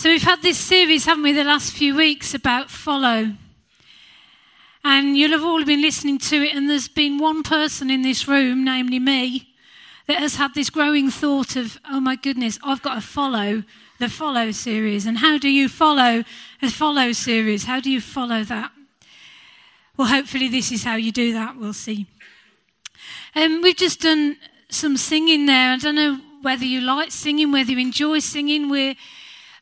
So 0.00 0.08
we've 0.08 0.22
had 0.22 0.40
this 0.40 0.56
series, 0.56 1.04
haven't 1.04 1.24
we, 1.24 1.32
the 1.32 1.44
last 1.44 1.74
few 1.74 1.94
weeks 1.94 2.32
about 2.32 2.70
follow. 2.70 3.34
And 4.82 5.14
you'll 5.14 5.32
have 5.32 5.44
all 5.44 5.62
been 5.62 5.82
listening 5.82 6.16
to 6.20 6.36
it, 6.36 6.54
and 6.54 6.70
there's 6.70 6.88
been 6.88 7.18
one 7.18 7.42
person 7.42 7.90
in 7.90 8.00
this 8.00 8.26
room, 8.26 8.64
namely 8.64 8.98
me, 8.98 9.52
that 10.06 10.16
has 10.16 10.36
had 10.36 10.54
this 10.54 10.70
growing 10.70 11.10
thought 11.10 11.54
of, 11.54 11.78
oh 11.86 12.00
my 12.00 12.16
goodness, 12.16 12.58
I've 12.64 12.80
got 12.80 12.94
to 12.94 13.02
follow 13.02 13.62
the 13.98 14.08
follow 14.08 14.52
series. 14.52 15.04
And 15.04 15.18
how 15.18 15.36
do 15.36 15.50
you 15.50 15.68
follow 15.68 16.24
a 16.62 16.70
follow 16.70 17.12
series? 17.12 17.64
How 17.64 17.78
do 17.78 17.90
you 17.90 18.00
follow 18.00 18.42
that? 18.44 18.72
Well, 19.98 20.08
hopefully, 20.08 20.48
this 20.48 20.72
is 20.72 20.82
how 20.82 20.96
you 20.96 21.12
do 21.12 21.34
that. 21.34 21.58
We'll 21.58 21.74
see. 21.74 22.06
Um, 23.36 23.60
we've 23.60 23.76
just 23.76 24.00
done 24.00 24.38
some 24.70 24.96
singing 24.96 25.44
there. 25.44 25.72
I 25.72 25.76
don't 25.76 25.94
know 25.94 26.20
whether 26.40 26.64
you 26.64 26.80
like 26.80 27.10
singing, 27.10 27.52
whether 27.52 27.72
you 27.72 27.78
enjoy 27.78 28.20
singing. 28.20 28.70
We're 28.70 28.94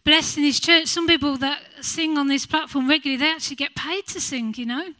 blessed 0.08 0.38
in 0.38 0.42
this 0.42 0.58
church. 0.58 0.86
Some 0.86 1.06
people 1.06 1.36
that 1.36 1.60
sing 1.82 2.16
on 2.16 2.28
this 2.28 2.46
platform 2.46 2.88
regularly, 2.88 3.18
they 3.18 3.30
actually 3.30 3.56
get 3.56 3.74
paid 3.74 4.06
to 4.06 4.18
sing, 4.18 4.54
you 4.56 4.64
know. 4.64 4.94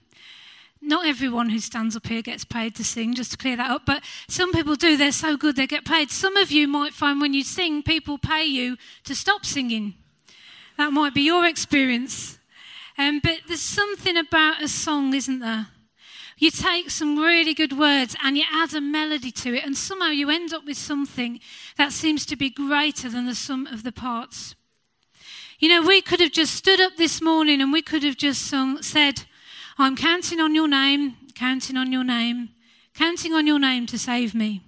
Not 0.83 1.07
everyone 1.07 1.49
who 1.49 1.61
stands 1.61 1.97
up 1.97 2.07
here 2.07 2.21
gets 2.21 2.45
paid 2.45 2.75
to 2.75 2.85
sing, 2.85 3.15
just 3.15 3.31
to 3.31 3.39
clear 3.39 3.57
that 3.57 3.71
up, 3.71 3.87
but 3.87 4.03
some 4.29 4.53
people 4.53 4.75
do. 4.75 4.99
They're 4.99 5.13
so 5.13 5.39
good 5.39 5.57
they 5.57 5.67
get 5.67 5.87
paid. 5.87 6.11
Some 6.11 6.37
of 6.37 6.51
you 6.51 6.69
might 6.69 6.93
find 6.93 7.23
when 7.23 7.33
you 7.33 7.43
sing, 7.43 7.83
people 7.83 8.19
pay 8.19 8.45
you 8.45 8.77
to 9.05 9.15
stop 9.15 9.47
singing. 9.47 9.95
That 10.77 10.93
might 10.93 11.15
be 11.15 11.23
your 11.23 11.47
experience. 11.47 12.39
Um, 12.99 13.21
but 13.21 13.41
there's 13.47 13.63
something 13.63 14.19
about 14.19 14.63
a 14.63 14.69
song, 14.69 15.15
isn't 15.15 15.39
there? 15.39 15.69
You 16.37 16.51
take 16.51 16.91
some 16.91 17.19
really 17.19 17.55
good 17.55 17.73
words 17.73 18.15
and 18.23 18.37
you 18.37 18.45
add 18.53 18.75
a 18.75 18.81
melody 18.83 19.31
to 19.31 19.57
it, 19.57 19.65
and 19.65 19.75
somehow 19.75 20.09
you 20.11 20.29
end 20.29 20.53
up 20.53 20.67
with 20.67 20.77
something 20.77 21.41
that 21.79 21.93
seems 21.93 22.27
to 22.27 22.37
be 22.37 22.51
greater 22.51 23.09
than 23.09 23.25
the 23.25 23.35
sum 23.35 23.67
of 23.67 23.85
the 23.85 23.93
parts. 23.93 24.55
You 25.61 25.69
know, 25.69 25.83
we 25.83 26.01
could 26.01 26.21
have 26.21 26.31
just 26.31 26.55
stood 26.55 26.81
up 26.81 26.97
this 26.97 27.21
morning 27.21 27.61
and 27.61 27.73
we 27.73 27.83
could 27.83 28.05
have 28.05 28.17
just 28.17 28.43
sung, 28.43 28.81
said, 28.81 29.25
I'm 29.77 29.97
counting 29.97 30.39
on 30.39 30.55
your 30.55 30.69
name, 30.69 31.17
counting 31.35 31.77
on 31.77 31.91
your 31.91 32.05
name, 32.05 32.51
counting 32.95 33.33
on 33.33 33.45
your 33.45 33.59
name 33.59 33.85
to 33.87 33.99
save 33.99 34.37
me. 34.37 34.63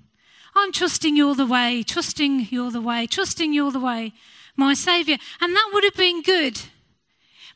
I'm 0.57 0.73
trusting 0.73 1.17
you're 1.17 1.37
the 1.37 1.47
way, 1.47 1.85
trusting 1.85 2.49
you're 2.51 2.73
the 2.73 2.81
way, 2.81 3.07
trusting 3.07 3.53
you're 3.53 3.71
the 3.71 3.79
way, 3.79 4.15
my 4.57 4.75
Saviour. 4.75 5.19
And 5.41 5.55
that 5.55 5.71
would 5.73 5.85
have 5.85 5.95
been 5.95 6.23
good. 6.23 6.61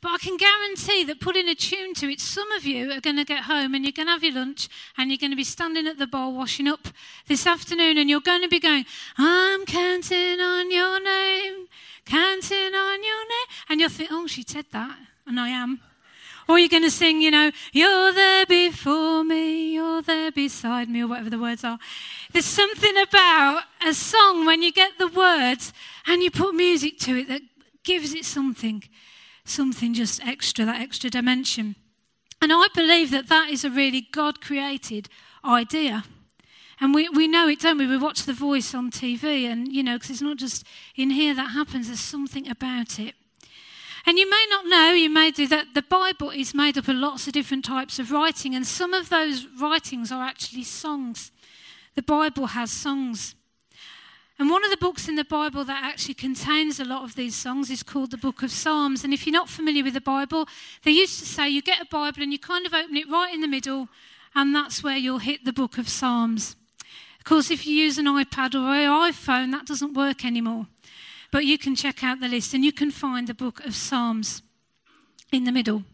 But 0.00 0.12
I 0.12 0.18
can 0.18 0.36
guarantee 0.36 1.02
that 1.04 1.18
putting 1.18 1.48
a 1.48 1.54
tune 1.54 1.94
to 1.94 2.12
it, 2.12 2.20
some 2.20 2.52
of 2.52 2.64
you 2.64 2.92
are 2.92 3.00
going 3.00 3.16
to 3.16 3.24
get 3.24 3.44
home 3.44 3.74
and 3.74 3.84
you're 3.84 3.90
going 3.90 4.06
to 4.06 4.12
have 4.12 4.22
your 4.22 4.34
lunch 4.34 4.68
and 4.96 5.10
you're 5.10 5.18
going 5.18 5.30
to 5.30 5.36
be 5.36 5.42
standing 5.42 5.86
at 5.86 5.98
the 5.98 6.06
bowl 6.06 6.34
washing 6.34 6.68
up 6.68 6.88
this 7.26 7.46
afternoon 7.46 7.98
and 7.98 8.08
you're 8.08 8.20
going 8.20 8.42
to 8.42 8.48
be 8.48 8.60
going, 8.60 8.84
I'm 9.16 9.64
counting 9.64 10.40
on 10.40 10.70
your 10.70 11.02
name, 11.02 11.68
counting 12.04 12.74
on 12.74 13.02
your 13.02 13.22
name. 13.22 13.48
And 13.68 13.80
you'll 13.80 13.90
think, 13.90 14.10
oh, 14.12 14.26
she 14.26 14.44
said 14.46 14.66
that, 14.72 14.96
and 15.26 15.38
I 15.38 15.48
am. 15.48 15.80
Or 16.46 16.58
you're 16.58 16.68
going 16.68 16.82
to 16.82 16.90
sing, 16.90 17.22
you 17.22 17.30
know, 17.30 17.50
you're 17.72 18.12
there 18.12 18.44
before 18.44 19.24
me, 19.24 19.72
you're 19.74 20.02
there 20.02 20.30
beside 20.30 20.90
me, 20.90 21.02
or 21.02 21.06
whatever 21.06 21.30
the 21.30 21.38
words 21.38 21.64
are. 21.64 21.78
There's 22.32 22.44
something 22.44 22.96
about 22.98 23.62
a 23.86 23.94
song 23.94 24.44
when 24.44 24.62
you 24.62 24.70
get 24.70 24.98
the 24.98 25.08
words 25.08 25.72
and 26.06 26.22
you 26.22 26.30
put 26.30 26.54
music 26.54 26.98
to 27.00 27.16
it 27.16 27.28
that 27.28 27.40
gives 27.82 28.12
it 28.12 28.26
something, 28.26 28.84
something 29.44 29.94
just 29.94 30.24
extra, 30.26 30.66
that 30.66 30.80
extra 30.82 31.08
dimension. 31.08 31.76
And 32.42 32.52
I 32.52 32.66
believe 32.74 33.10
that 33.12 33.28
that 33.28 33.48
is 33.48 33.64
a 33.64 33.70
really 33.70 34.06
God 34.12 34.42
created 34.42 35.08
idea. 35.44 36.04
And 36.84 36.94
we, 36.94 37.08
we 37.08 37.26
know 37.26 37.48
it, 37.48 37.60
don't 37.60 37.78
we? 37.78 37.86
We 37.86 37.96
watch 37.96 38.24
The 38.24 38.34
Voice 38.34 38.74
on 38.74 38.90
TV, 38.90 39.50
and, 39.50 39.72
you 39.72 39.82
know, 39.82 39.94
because 39.94 40.10
it's 40.10 40.20
not 40.20 40.36
just 40.36 40.66
in 40.94 41.08
here 41.08 41.32
that 41.34 41.52
happens, 41.52 41.86
there's 41.86 41.98
something 41.98 42.46
about 42.46 42.98
it. 42.98 43.14
And 44.04 44.18
you 44.18 44.28
may 44.28 44.44
not 44.50 44.66
know, 44.66 44.92
you 44.92 45.08
may 45.08 45.30
do 45.30 45.46
that 45.46 45.72
the 45.72 45.80
Bible 45.80 46.28
is 46.28 46.52
made 46.52 46.76
up 46.76 46.86
of 46.86 46.96
lots 46.96 47.26
of 47.26 47.32
different 47.32 47.64
types 47.64 47.98
of 47.98 48.12
writing, 48.12 48.54
and 48.54 48.66
some 48.66 48.92
of 48.92 49.08
those 49.08 49.46
writings 49.58 50.12
are 50.12 50.22
actually 50.22 50.62
songs. 50.64 51.32
The 51.94 52.02
Bible 52.02 52.48
has 52.48 52.70
songs. 52.70 53.34
And 54.38 54.50
one 54.50 54.62
of 54.62 54.70
the 54.70 54.76
books 54.76 55.08
in 55.08 55.16
the 55.16 55.24
Bible 55.24 55.64
that 55.64 55.82
actually 55.82 56.12
contains 56.12 56.78
a 56.78 56.84
lot 56.84 57.02
of 57.02 57.14
these 57.14 57.34
songs 57.34 57.70
is 57.70 57.82
called 57.82 58.10
the 58.10 58.18
Book 58.18 58.42
of 58.42 58.50
Psalms. 58.50 59.04
And 59.04 59.14
if 59.14 59.26
you're 59.26 59.32
not 59.32 59.48
familiar 59.48 59.84
with 59.84 59.94
the 59.94 60.02
Bible, 60.02 60.46
they 60.82 60.90
used 60.90 61.18
to 61.20 61.24
say 61.24 61.48
you 61.48 61.62
get 61.62 61.80
a 61.80 61.86
Bible 61.86 62.22
and 62.22 62.30
you 62.30 62.38
kind 62.38 62.66
of 62.66 62.74
open 62.74 62.98
it 62.98 63.08
right 63.08 63.32
in 63.32 63.40
the 63.40 63.48
middle, 63.48 63.88
and 64.34 64.54
that's 64.54 64.82
where 64.82 64.98
you'll 64.98 65.20
hit 65.20 65.46
the 65.46 65.52
Book 65.54 65.78
of 65.78 65.88
Psalms. 65.88 66.56
Of 67.24 67.28
course, 67.30 67.50
if 67.50 67.66
you 67.66 67.74
use 67.74 67.96
an 67.96 68.04
iPad 68.04 68.54
or 68.54 68.74
an 68.74 69.10
iPhone, 69.10 69.50
that 69.52 69.64
doesn't 69.64 69.94
work 69.94 70.26
anymore. 70.26 70.66
But 71.32 71.46
you 71.46 71.56
can 71.56 71.74
check 71.74 72.04
out 72.04 72.20
the 72.20 72.28
list 72.28 72.52
and 72.52 72.62
you 72.62 72.70
can 72.70 72.90
find 72.90 73.26
the 73.26 73.32
book 73.32 73.64
of 73.64 73.74
Psalms 73.74 74.42
in 75.32 75.44
the 75.44 75.50
middle. 75.50 75.84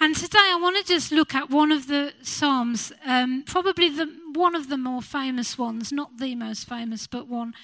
And 0.00 0.16
today 0.16 0.40
I 0.42 0.58
want 0.60 0.76
to 0.76 0.92
just 0.92 1.12
look 1.12 1.36
at 1.36 1.50
one 1.50 1.70
of 1.70 1.86
the 1.86 2.14
Psalms, 2.22 2.92
um, 3.06 3.44
probably 3.46 3.90
the, 3.90 4.12
one 4.34 4.56
of 4.56 4.68
the 4.68 4.76
more 4.76 5.02
famous 5.02 5.56
ones, 5.56 5.92
not 5.92 6.18
the 6.18 6.34
most 6.34 6.68
famous, 6.68 7.06
but 7.06 7.28
one. 7.28 7.54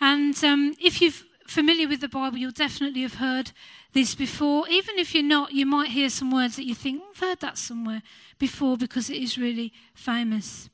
And 0.00 0.44
um, 0.44 0.76
if 0.80 1.02
you're 1.02 1.10
familiar 1.48 1.88
with 1.88 2.00
the 2.00 2.08
Bible, 2.08 2.38
you'll 2.38 2.52
definitely 2.52 3.02
have 3.02 3.14
heard 3.14 3.50
this 3.92 4.14
before. 4.14 4.68
Even 4.68 5.00
if 5.00 5.16
you're 5.16 5.24
not, 5.24 5.50
you 5.50 5.66
might 5.66 5.88
hear 5.88 6.08
some 6.08 6.30
words 6.30 6.54
that 6.54 6.64
you 6.64 6.76
think, 6.76 7.02
I've 7.10 7.18
heard 7.18 7.40
that 7.40 7.58
somewhere 7.58 8.02
before 8.38 8.76
because 8.76 9.10
it 9.10 9.16
is 9.16 9.36
really 9.36 9.72
famous. 9.94 10.70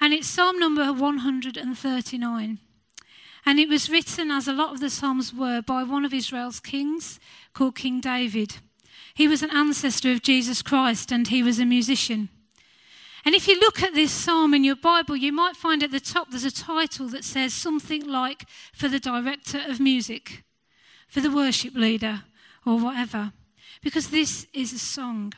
And 0.00 0.14
it's 0.14 0.28
Psalm 0.28 0.58
number 0.58 0.92
139. 0.92 2.58
And 3.46 3.58
it 3.58 3.68
was 3.68 3.90
written, 3.90 4.30
as 4.30 4.46
a 4.46 4.52
lot 4.52 4.72
of 4.72 4.80
the 4.80 4.90
Psalms 4.90 5.34
were, 5.34 5.62
by 5.62 5.82
one 5.82 6.04
of 6.04 6.14
Israel's 6.14 6.60
kings 6.60 7.18
called 7.54 7.76
King 7.76 8.00
David. 8.00 8.56
He 9.14 9.26
was 9.26 9.42
an 9.42 9.50
ancestor 9.50 10.12
of 10.12 10.22
Jesus 10.22 10.62
Christ 10.62 11.10
and 11.10 11.26
he 11.26 11.42
was 11.42 11.58
a 11.58 11.64
musician. 11.64 12.28
And 13.24 13.34
if 13.34 13.48
you 13.48 13.58
look 13.58 13.82
at 13.82 13.94
this 13.94 14.12
psalm 14.12 14.54
in 14.54 14.64
your 14.64 14.76
Bible, 14.76 15.16
you 15.16 15.32
might 15.32 15.56
find 15.56 15.82
at 15.82 15.90
the 15.90 16.00
top 16.00 16.30
there's 16.30 16.44
a 16.44 16.50
title 16.52 17.08
that 17.08 17.24
says 17.24 17.52
something 17.52 18.06
like, 18.06 18.44
For 18.72 18.88
the 18.88 19.00
director 19.00 19.60
of 19.66 19.80
music, 19.80 20.44
for 21.08 21.20
the 21.20 21.30
worship 21.30 21.74
leader, 21.74 22.22
or 22.64 22.78
whatever. 22.78 23.32
Because 23.82 24.10
this 24.10 24.46
is 24.52 24.72
a 24.72 24.78
song. 24.78 25.32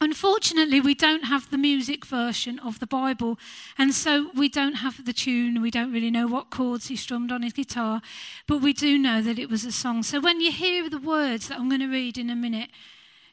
Unfortunately, 0.00 0.80
we 0.80 0.94
don't 0.94 1.24
have 1.24 1.50
the 1.50 1.58
music 1.58 2.04
version 2.04 2.58
of 2.58 2.80
the 2.80 2.86
Bible, 2.86 3.38
and 3.78 3.94
so 3.94 4.30
we 4.34 4.48
don't 4.48 4.76
have 4.76 5.04
the 5.04 5.12
tune. 5.12 5.62
We 5.62 5.70
don't 5.70 5.92
really 5.92 6.10
know 6.10 6.26
what 6.26 6.50
chords 6.50 6.88
he 6.88 6.96
strummed 6.96 7.30
on 7.30 7.42
his 7.42 7.52
guitar, 7.52 8.02
but 8.46 8.60
we 8.60 8.72
do 8.72 8.98
know 8.98 9.22
that 9.22 9.38
it 9.38 9.48
was 9.48 9.64
a 9.64 9.72
song. 9.72 10.02
So 10.02 10.20
when 10.20 10.40
you 10.40 10.50
hear 10.50 10.90
the 10.90 10.98
words 10.98 11.48
that 11.48 11.58
I'm 11.58 11.68
going 11.68 11.80
to 11.80 11.88
read 11.88 12.18
in 12.18 12.28
a 12.28 12.34
minute, 12.34 12.70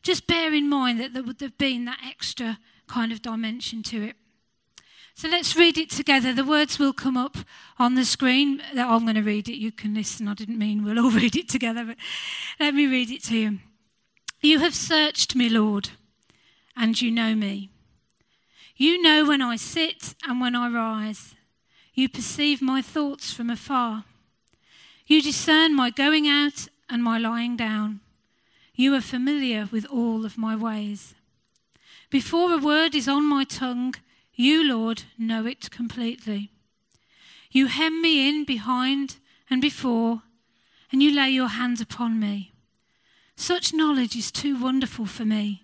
just 0.04 0.28
bear 0.28 0.54
in 0.54 0.70
mind 0.70 1.00
that 1.00 1.14
there 1.14 1.24
would 1.24 1.42
have 1.42 1.58
been 1.58 1.86
that 1.86 2.00
extra 2.08 2.60
kind 2.88 3.12
of 3.12 3.22
dimension 3.22 3.82
to 3.84 4.04
it. 4.04 4.16
So 5.16 5.28
let's 5.28 5.56
read 5.56 5.78
it 5.78 5.90
together. 5.90 6.34
The 6.34 6.46
words 6.46 6.80
will 6.80 6.94
come 6.94 7.18
up 7.18 7.38
on 7.80 7.96
the 7.96 8.06
screen. 8.06 8.62
I'm 8.76 9.04
going 9.04 9.16
to 9.16 9.22
read 9.22 9.50
it. 9.50 9.58
You 9.58 9.72
can 9.72 9.94
listen. 9.94 10.28
I 10.28 10.36
didn't 10.36 10.58
mean 10.58 10.84
we'll 10.84 11.00
all 11.04 11.12
read 11.12 11.36
it 11.36 11.50
together, 11.50 11.84
but 11.86 11.98
let 12.60 12.74
me 12.74 12.88
read 12.88 13.12
it 13.12 13.24
to 13.26 13.38
you. 13.38 13.60
You 14.42 14.60
have 14.60 14.74
searched 14.74 15.36
me, 15.36 15.50
Lord 15.50 15.90
and 16.76 17.02
you 17.02 17.12
know 17.12 17.36
me. 17.36 17.70
You 18.76 19.02
know 19.02 19.26
when 19.26 19.42
I 19.42 19.58
sit 19.58 20.16
and 20.28 20.42
when 20.42 20.56
I 20.56 20.70
rise. 20.70 21.36
You 21.94 22.10
perceive 22.10 22.62
my 22.62 22.82
thoughts 22.82 23.34
from 23.34 23.50
afar. 23.50 24.06
You 25.06 25.22
discern 25.22 25.76
my 25.76 25.90
going 25.90 26.28
out 26.28 26.68
and 26.90 27.04
my 27.04 27.18
lying 27.18 27.56
down. 27.56 28.00
You 28.74 28.96
are 28.96 29.02
familiar 29.02 29.68
with 29.72 29.86
all 29.86 30.26
of 30.26 30.38
my 30.38 30.56
ways. 30.56 31.14
Before 32.10 32.54
a 32.54 32.58
word 32.58 32.96
is 32.96 33.08
on 33.08 33.28
my 33.28 33.44
tongue, 33.44 33.96
you, 34.34 34.64
Lord, 34.64 35.04
know 35.18 35.46
it 35.46 35.70
completely. 35.70 36.50
You 37.52 37.68
hem 37.68 38.02
me 38.02 38.28
in 38.28 38.46
behind 38.46 39.18
and 39.50 39.62
before, 39.62 40.24
and 40.92 41.04
you 41.04 41.14
lay 41.14 41.30
your 41.30 41.50
hands 41.50 41.82
upon 41.82 42.20
me. 42.20 42.54
Such 43.36 43.74
knowledge 43.74 44.16
is 44.16 44.32
too 44.32 44.62
wonderful 44.62 45.06
for 45.06 45.26
me 45.26 45.64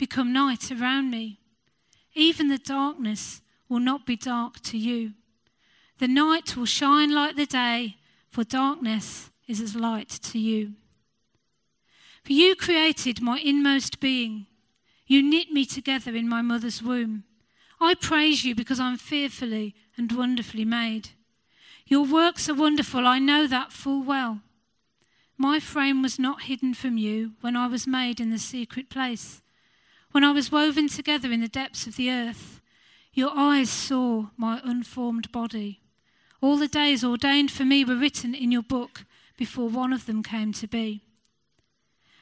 become 0.00 0.32
night 0.32 0.72
around 0.72 1.10
me. 1.10 1.38
Even 2.14 2.48
the 2.48 2.58
darkness 2.58 3.42
will 3.68 3.78
not 3.78 4.06
be 4.06 4.16
dark 4.16 4.58
to 4.62 4.78
you. 4.78 5.12
The 5.98 6.08
night 6.08 6.56
will 6.56 6.64
shine 6.64 7.14
like 7.14 7.36
the 7.36 7.44
day, 7.44 7.96
for 8.26 8.42
darkness 8.42 9.30
is 9.46 9.60
as 9.60 9.76
light 9.76 10.08
to 10.08 10.38
you. 10.38 10.72
For 12.24 12.32
you 12.32 12.56
created 12.56 13.20
my 13.20 13.38
inmost 13.40 14.00
being. 14.00 14.46
You 15.06 15.22
knit 15.22 15.52
me 15.52 15.66
together 15.66 16.16
in 16.16 16.28
my 16.28 16.40
mother's 16.40 16.82
womb. 16.82 17.24
I 17.78 17.94
praise 17.94 18.42
you 18.42 18.54
because 18.54 18.80
I'm 18.80 18.96
fearfully 18.96 19.74
and 19.98 20.10
wonderfully 20.10 20.64
made. 20.64 21.10
Your 21.86 22.06
works 22.06 22.48
are 22.48 22.54
wonderful, 22.54 23.06
I 23.06 23.18
know 23.18 23.46
that 23.46 23.70
full 23.70 24.02
well. 24.02 24.40
My 25.36 25.60
frame 25.60 26.00
was 26.00 26.18
not 26.18 26.42
hidden 26.42 26.72
from 26.72 26.96
you 26.96 27.32
when 27.42 27.54
I 27.54 27.66
was 27.66 27.86
made 27.86 28.18
in 28.18 28.30
the 28.30 28.38
secret 28.38 28.88
place, 28.88 29.42
when 30.12 30.24
I 30.24 30.32
was 30.32 30.50
woven 30.52 30.88
together 30.88 31.30
in 31.30 31.40
the 31.40 31.48
depths 31.48 31.86
of 31.86 31.96
the 31.96 32.10
earth. 32.10 32.60
Your 33.12 33.30
eyes 33.34 33.70
saw 33.70 34.26
my 34.36 34.60
unformed 34.64 35.32
body. 35.32 35.80
All 36.40 36.56
the 36.56 36.68
days 36.68 37.04
ordained 37.04 37.50
for 37.50 37.64
me 37.64 37.84
were 37.84 37.96
written 37.96 38.34
in 38.34 38.52
your 38.52 38.62
book 38.62 39.04
before 39.36 39.68
one 39.68 39.92
of 39.92 40.06
them 40.06 40.22
came 40.22 40.52
to 40.54 40.66
be. 40.66 41.02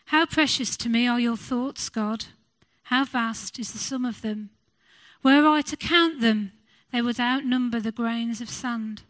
How 0.06 0.26
precious 0.26 0.76
to 0.78 0.88
me 0.88 1.06
are 1.06 1.20
your 1.20 1.36
thoughts, 1.36 1.88
God. 1.88 2.26
How 2.84 3.04
vast 3.04 3.58
is 3.58 3.72
the 3.72 3.78
sum 3.78 4.04
of 4.04 4.22
them. 4.22 4.50
Were 5.22 5.46
I 5.46 5.62
to 5.62 5.76
count 5.76 6.20
them, 6.20 6.52
they 6.92 7.02
would 7.02 7.20
outnumber 7.20 7.80
the 7.80 7.92
grains 7.92 8.40
of 8.40 8.48
sand. 8.48 9.02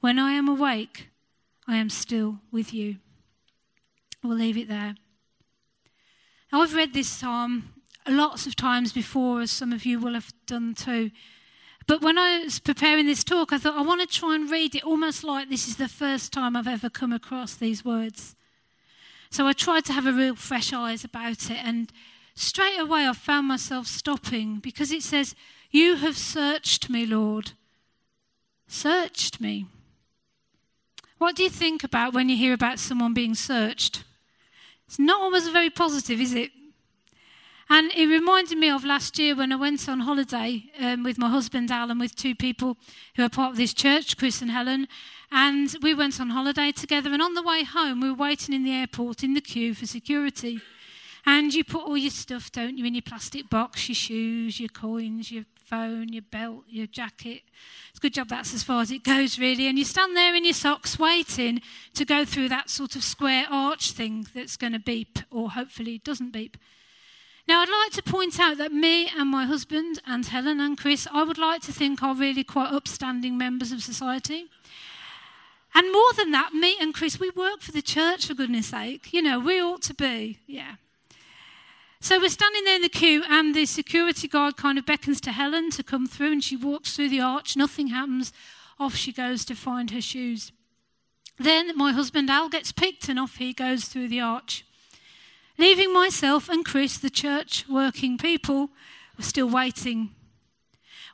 When 0.00 0.18
I 0.18 0.32
am 0.32 0.48
awake, 0.48 1.08
I 1.66 1.76
am 1.76 1.90
still 1.90 2.40
with 2.52 2.72
you. 2.72 2.96
We'll 4.22 4.36
leave 4.36 4.56
it 4.56 4.68
there. 4.68 4.94
I've 6.52 6.74
read 6.74 6.94
this 6.94 7.08
psalm 7.08 7.73
lots 8.08 8.46
of 8.46 8.56
times 8.56 8.92
before, 8.92 9.40
as 9.40 9.50
some 9.50 9.72
of 9.72 9.84
you 9.84 9.98
will 9.98 10.14
have 10.14 10.32
done 10.46 10.74
too. 10.74 11.10
But 11.86 12.00
when 12.00 12.18
I 12.18 12.40
was 12.40 12.60
preparing 12.60 13.06
this 13.06 13.24
talk, 13.24 13.52
I 13.52 13.58
thought 13.58 13.76
I 13.76 13.82
want 13.82 14.00
to 14.00 14.06
try 14.06 14.34
and 14.34 14.50
read 14.50 14.74
it 14.74 14.84
almost 14.84 15.22
like 15.22 15.48
this 15.48 15.68
is 15.68 15.76
the 15.76 15.88
first 15.88 16.32
time 16.32 16.56
I've 16.56 16.66
ever 16.66 16.88
come 16.88 17.12
across 17.12 17.54
these 17.54 17.84
words. 17.84 18.34
So 19.30 19.46
I 19.46 19.52
tried 19.52 19.84
to 19.86 19.92
have 19.92 20.06
a 20.06 20.12
real 20.12 20.36
fresh 20.36 20.72
eyes 20.72 21.04
about 21.04 21.50
it, 21.50 21.58
and 21.62 21.92
straight 22.34 22.78
away 22.78 23.06
I 23.06 23.12
found 23.12 23.48
myself 23.48 23.86
stopping 23.86 24.60
because 24.60 24.92
it 24.92 25.02
says, 25.02 25.34
You 25.70 25.96
have 25.96 26.16
searched 26.16 26.88
me, 26.88 27.04
Lord. 27.04 27.52
Searched 28.66 29.40
me. 29.40 29.66
What 31.18 31.36
do 31.36 31.42
you 31.42 31.50
think 31.50 31.84
about 31.84 32.14
when 32.14 32.28
you 32.28 32.36
hear 32.36 32.54
about 32.54 32.78
someone 32.78 33.14
being 33.14 33.34
searched? 33.34 34.04
It's 34.86 34.98
not 34.98 35.20
always 35.20 35.48
very 35.48 35.70
positive, 35.70 36.20
is 36.20 36.34
it? 36.34 36.50
And 37.68 37.90
it 37.94 38.06
reminded 38.06 38.58
me 38.58 38.68
of 38.68 38.84
last 38.84 39.18
year 39.18 39.34
when 39.34 39.52
I 39.52 39.56
went 39.56 39.88
on 39.88 40.00
holiday 40.00 40.64
um, 40.80 41.02
with 41.02 41.18
my 41.18 41.30
husband 41.30 41.70
Alan, 41.70 41.98
with 41.98 42.14
two 42.14 42.34
people 42.34 42.76
who 43.16 43.22
are 43.24 43.30
part 43.30 43.52
of 43.52 43.56
this 43.56 43.72
church, 43.72 44.16
Chris 44.16 44.42
and 44.42 44.50
Helen. 44.50 44.86
And 45.32 45.74
we 45.80 45.94
went 45.94 46.20
on 46.20 46.30
holiday 46.30 46.72
together. 46.72 47.12
And 47.12 47.22
on 47.22 47.34
the 47.34 47.42
way 47.42 47.64
home, 47.64 48.00
we 48.00 48.10
were 48.10 48.16
waiting 48.16 48.54
in 48.54 48.64
the 48.64 48.72
airport 48.72 49.24
in 49.24 49.34
the 49.34 49.40
queue 49.40 49.74
for 49.74 49.86
security. 49.86 50.60
And 51.26 51.54
you 51.54 51.64
put 51.64 51.84
all 51.84 51.96
your 51.96 52.10
stuff, 52.10 52.52
don't 52.52 52.76
you, 52.76 52.84
in 52.84 52.94
your 52.94 53.02
plastic 53.02 53.48
box 53.48 53.88
your 53.88 53.94
shoes, 53.94 54.60
your 54.60 54.68
coins, 54.68 55.32
your 55.32 55.44
phone, 55.64 56.12
your 56.12 56.22
belt, 56.22 56.64
your 56.68 56.86
jacket. 56.86 57.42
It's 57.88 57.98
a 57.98 58.02
good 58.02 58.12
job 58.12 58.28
that's 58.28 58.52
as 58.52 58.62
far 58.62 58.82
as 58.82 58.90
it 58.90 59.02
goes, 59.02 59.38
really. 59.38 59.66
And 59.66 59.78
you 59.78 59.84
stand 59.84 60.14
there 60.14 60.34
in 60.34 60.44
your 60.44 60.52
socks 60.52 60.98
waiting 60.98 61.62
to 61.94 62.04
go 62.04 62.26
through 62.26 62.50
that 62.50 62.68
sort 62.68 62.94
of 62.94 63.02
square 63.02 63.46
arch 63.50 63.92
thing 63.92 64.26
that's 64.34 64.58
going 64.58 64.74
to 64.74 64.78
beep, 64.78 65.18
or 65.30 65.52
hopefully 65.52 65.98
doesn't 66.04 66.32
beep. 66.32 66.58
Now, 67.46 67.60
I'd 67.60 67.68
like 67.68 67.92
to 67.92 68.02
point 68.02 68.40
out 68.40 68.56
that 68.56 68.72
me 68.72 69.10
and 69.14 69.28
my 69.28 69.44
husband 69.44 70.00
and 70.06 70.24
Helen 70.24 70.60
and 70.60 70.78
Chris, 70.78 71.06
I 71.12 71.24
would 71.24 71.36
like 71.36 71.60
to 71.62 71.72
think 71.72 72.02
are 72.02 72.14
really 72.14 72.42
quite 72.42 72.72
upstanding 72.72 73.36
members 73.36 73.70
of 73.70 73.82
society. 73.82 74.46
And 75.74 75.92
more 75.92 76.12
than 76.16 76.30
that, 76.30 76.54
me 76.54 76.76
and 76.80 76.94
Chris, 76.94 77.20
we 77.20 77.30
work 77.30 77.60
for 77.60 77.72
the 77.72 77.82
church, 77.82 78.26
for 78.26 78.34
goodness 78.34 78.68
sake. 78.68 79.12
You 79.12 79.20
know, 79.20 79.38
we 79.38 79.60
ought 79.60 79.82
to 79.82 79.94
be, 79.94 80.38
yeah. 80.46 80.76
So 82.00 82.18
we're 82.18 82.30
standing 82.30 82.64
there 82.64 82.76
in 82.76 82.82
the 82.82 82.88
queue, 82.88 83.24
and 83.28 83.54
the 83.54 83.66
security 83.66 84.26
guard 84.26 84.56
kind 84.56 84.78
of 84.78 84.86
beckons 84.86 85.20
to 85.22 85.32
Helen 85.32 85.70
to 85.72 85.82
come 85.82 86.06
through, 86.06 86.32
and 86.32 86.44
she 86.44 86.56
walks 86.56 86.96
through 86.96 87.10
the 87.10 87.20
arch. 87.20 87.56
Nothing 87.56 87.88
happens. 87.88 88.32
Off 88.78 88.94
she 88.94 89.12
goes 89.12 89.44
to 89.46 89.54
find 89.54 89.90
her 89.90 90.00
shoes. 90.00 90.50
Then 91.38 91.76
my 91.76 91.92
husband 91.92 92.30
Al 92.30 92.48
gets 92.48 92.72
picked, 92.72 93.08
and 93.08 93.18
off 93.18 93.36
he 93.36 93.52
goes 93.52 93.84
through 93.84 94.08
the 94.08 94.20
arch 94.20 94.64
leaving 95.58 95.92
myself 95.92 96.48
and 96.48 96.64
Chris, 96.64 96.98
the 96.98 97.10
church 97.10 97.64
working 97.68 98.18
people, 98.18 98.70
were 99.16 99.24
still 99.24 99.48
waiting. 99.48 100.10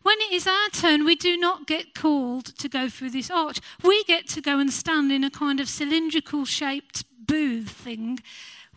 When 0.03 0.17
it 0.21 0.33
is 0.33 0.47
our 0.47 0.69
turn, 0.73 1.05
we 1.05 1.15
do 1.15 1.37
not 1.37 1.67
get 1.67 1.95
called 1.95 2.47
to 2.59 2.69
go 2.69 2.89
through 2.89 3.11
this 3.11 3.31
arch. 3.31 3.61
We 3.83 4.03
get 4.05 4.27
to 4.29 4.41
go 4.41 4.59
and 4.59 4.73
stand 4.73 5.13
in 5.13 5.25
a 5.25 5.31
kind 5.31 5.61
of 5.61 5.69
cylindrical 5.69 6.47
shaped 6.47 7.05
booth 7.27 7.71
thing 7.71 8.21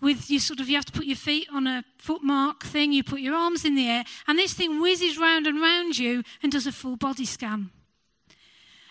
with 0.04 0.30
you 0.30 0.38
sort 0.38 0.60
of 0.60 0.70
you 0.70 0.76
have 0.76 0.86
to 0.86 0.92
put 0.92 1.06
your 1.06 1.16
feet 1.16 1.48
on 1.52 1.66
a 1.66 1.84
footmark 1.98 2.64
thing, 2.64 2.92
you 2.92 3.04
put 3.04 3.22
your 3.22 3.36
arms 3.36 3.64
in 3.64 3.74
the 3.76 3.88
air, 3.88 4.04
and 4.28 4.38
this 4.38 4.54
thing 4.54 4.82
whizzes 4.82 5.18
round 5.18 5.48
and 5.48 5.62
round 5.62 5.98
you 5.98 6.24
and 6.44 6.52
does 6.52 6.68
a 6.68 6.72
full 6.72 6.98
body 6.98 7.26
scan. 7.26 7.72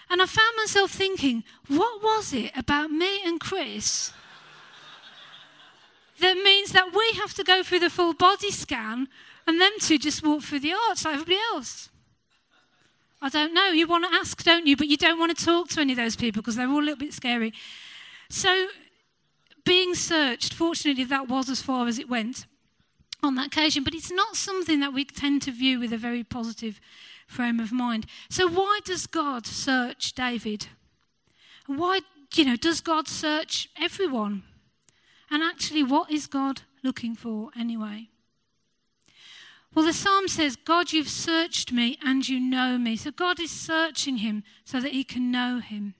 And 0.08 0.20
I 0.20 0.26
found 0.26 0.56
myself 0.56 0.90
thinking, 0.90 1.44
what 1.68 2.02
was 2.02 2.32
it 2.32 2.56
about 2.56 2.90
me 2.90 3.22
and 3.24 3.38
Chris 3.38 4.12
that 6.22 6.36
means 6.36 6.70
that 6.72 6.94
we 6.94 7.18
have 7.20 7.34
to 7.34 7.44
go 7.44 7.62
through 7.62 7.80
the 7.80 7.90
full 7.90 8.14
body 8.14 8.50
scan 8.50 9.08
and 9.46 9.60
them 9.60 9.72
two 9.80 9.98
just 9.98 10.24
walk 10.24 10.42
through 10.42 10.60
the 10.60 10.72
arch 10.88 11.04
like 11.04 11.14
everybody 11.14 11.38
else. 11.52 11.88
I 13.20 13.28
don't 13.28 13.52
know. 13.52 13.68
You 13.68 13.86
want 13.86 14.04
to 14.04 14.14
ask, 14.14 14.42
don't 14.42 14.66
you? 14.66 14.76
But 14.76 14.86
you 14.86 14.96
don't 14.96 15.18
want 15.18 15.36
to 15.36 15.44
talk 15.44 15.68
to 15.70 15.80
any 15.80 15.92
of 15.92 15.96
those 15.96 16.16
people 16.16 16.40
because 16.40 16.56
they're 16.56 16.68
all 16.68 16.78
a 16.78 16.86
little 16.86 16.96
bit 16.96 17.12
scary. 17.12 17.52
So, 18.28 18.68
being 19.64 19.94
searched, 19.94 20.54
fortunately, 20.54 21.04
that 21.04 21.28
was 21.28 21.48
as 21.48 21.60
far 21.60 21.86
as 21.86 21.98
it 21.98 22.08
went 22.08 22.46
on 23.22 23.34
that 23.36 23.48
occasion, 23.48 23.84
but 23.84 23.94
it's 23.94 24.10
not 24.10 24.34
something 24.34 24.80
that 24.80 24.92
we 24.92 25.04
tend 25.04 25.42
to 25.42 25.52
view 25.52 25.78
with 25.78 25.92
a 25.92 25.98
very 25.98 26.24
positive 26.24 26.80
frame 27.28 27.60
of 27.60 27.72
mind. 27.72 28.06
So, 28.28 28.48
why 28.48 28.80
does 28.84 29.06
God 29.06 29.46
search 29.46 30.14
David? 30.14 30.66
Why, 31.66 32.00
you 32.34 32.44
know, 32.44 32.56
does 32.56 32.80
God 32.80 33.06
search 33.06 33.68
everyone? 33.80 34.42
And 35.32 35.42
actually, 35.42 35.82
what 35.82 36.10
is 36.10 36.26
God 36.26 36.60
looking 36.82 37.14
for 37.14 37.48
anyway? 37.58 38.10
Well, 39.74 39.86
the 39.86 39.94
psalm 39.94 40.28
says, 40.28 40.56
God, 40.56 40.92
you've 40.92 41.08
searched 41.08 41.72
me 41.72 41.98
and 42.04 42.28
you 42.28 42.38
know 42.38 42.76
me. 42.76 42.96
So 42.96 43.10
God 43.10 43.40
is 43.40 43.50
searching 43.50 44.18
him 44.18 44.44
so 44.64 44.78
that 44.80 44.92
he 44.92 45.04
can 45.04 45.30
know 45.30 45.60
him. 45.60 45.94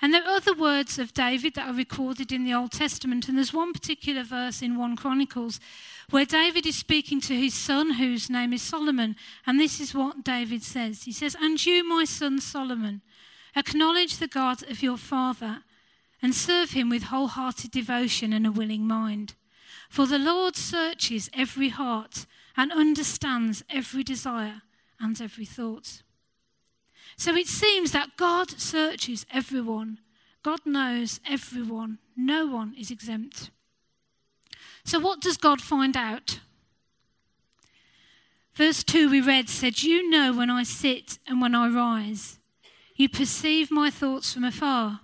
And 0.00 0.14
there 0.14 0.22
are 0.22 0.36
other 0.36 0.54
words 0.54 1.00
of 1.00 1.12
David 1.12 1.54
that 1.54 1.68
are 1.68 1.74
recorded 1.74 2.30
in 2.30 2.44
the 2.44 2.54
Old 2.54 2.70
Testament. 2.70 3.28
And 3.28 3.36
there's 3.36 3.52
one 3.52 3.72
particular 3.72 4.22
verse 4.22 4.62
in 4.62 4.78
1 4.78 4.94
Chronicles 4.94 5.58
where 6.10 6.24
David 6.24 6.64
is 6.64 6.76
speaking 6.76 7.20
to 7.22 7.34
his 7.34 7.54
son, 7.54 7.94
whose 7.94 8.30
name 8.30 8.52
is 8.52 8.62
Solomon. 8.62 9.16
And 9.44 9.58
this 9.58 9.80
is 9.80 9.92
what 9.92 10.24
David 10.24 10.62
says 10.62 11.02
He 11.02 11.12
says, 11.12 11.36
And 11.40 11.64
you, 11.64 11.88
my 11.88 12.04
son 12.04 12.40
Solomon, 12.40 13.02
acknowledge 13.56 14.18
the 14.18 14.28
God 14.28 14.62
of 14.70 14.82
your 14.82 14.96
father 14.96 15.62
and 16.22 16.34
serve 16.34 16.70
him 16.70 16.88
with 16.88 17.04
wholehearted 17.04 17.70
devotion 17.70 18.32
and 18.32 18.46
a 18.46 18.52
willing 18.52 18.86
mind. 18.86 19.34
For 19.90 20.06
the 20.06 20.18
Lord 20.18 20.56
searches 20.56 21.28
every 21.34 21.68
heart 21.68 22.26
and 22.56 22.72
understands 22.72 23.64
every 23.68 24.04
desire 24.04 24.62
and 25.00 25.20
every 25.20 25.44
thought. 25.44 26.02
So 27.16 27.34
it 27.34 27.48
seems 27.48 27.92
that 27.92 28.16
God 28.16 28.50
searches 28.52 29.26
everyone. 29.32 29.98
God 30.42 30.60
knows 30.64 31.20
everyone. 31.28 31.98
No 32.16 32.46
one 32.46 32.74
is 32.78 32.90
exempt. 32.90 33.50
So, 34.84 34.98
what 34.98 35.20
does 35.20 35.36
God 35.36 35.60
find 35.60 35.96
out? 35.96 36.40
Verse 38.54 38.82
2 38.82 39.08
we 39.08 39.20
read 39.20 39.48
said, 39.48 39.82
You 39.82 40.10
know 40.10 40.32
when 40.32 40.50
I 40.50 40.62
sit 40.62 41.18
and 41.26 41.40
when 41.40 41.54
I 41.54 41.68
rise. 41.68 42.38
You 42.96 43.08
perceive 43.08 43.70
my 43.70 43.90
thoughts 43.90 44.34
from 44.34 44.44
afar. 44.44 45.00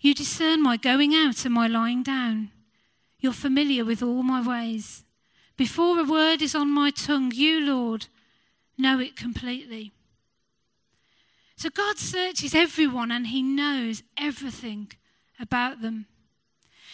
You 0.00 0.14
discern 0.14 0.62
my 0.62 0.76
going 0.76 1.14
out 1.14 1.44
and 1.44 1.54
my 1.54 1.66
lying 1.66 2.02
down. 2.02 2.50
You're 3.20 3.32
familiar 3.32 3.84
with 3.84 4.02
all 4.02 4.22
my 4.22 4.40
ways. 4.40 5.04
Before 5.56 5.98
a 5.98 6.04
word 6.04 6.40
is 6.40 6.54
on 6.54 6.70
my 6.70 6.90
tongue, 6.90 7.32
you, 7.34 7.60
Lord, 7.60 8.06
know 8.76 9.00
it 9.00 9.16
completely. 9.16 9.92
So 11.56 11.68
God 11.70 11.98
searches 11.98 12.54
everyone 12.54 13.10
and 13.10 13.26
He 13.26 13.42
knows 13.42 14.04
everything 14.16 14.92
about 15.40 15.82
them. 15.82 16.06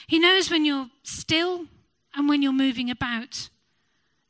He 0.06 0.18
knows 0.18 0.50
when 0.50 0.64
you're 0.64 0.88
still 1.02 1.66
and 2.14 2.28
when 2.28 2.40
you're 2.40 2.52
moving 2.52 2.90
about. 2.90 3.50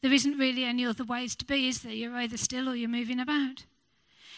There 0.02 0.12
isn't 0.12 0.38
really 0.38 0.64
any 0.64 0.84
other 0.84 1.04
ways 1.04 1.36
to 1.36 1.44
be, 1.44 1.68
is 1.68 1.82
there? 1.82 1.92
You're 1.92 2.16
either 2.16 2.36
still 2.36 2.68
or 2.68 2.74
you're 2.74 2.88
moving 2.88 3.20
about. 3.20 3.64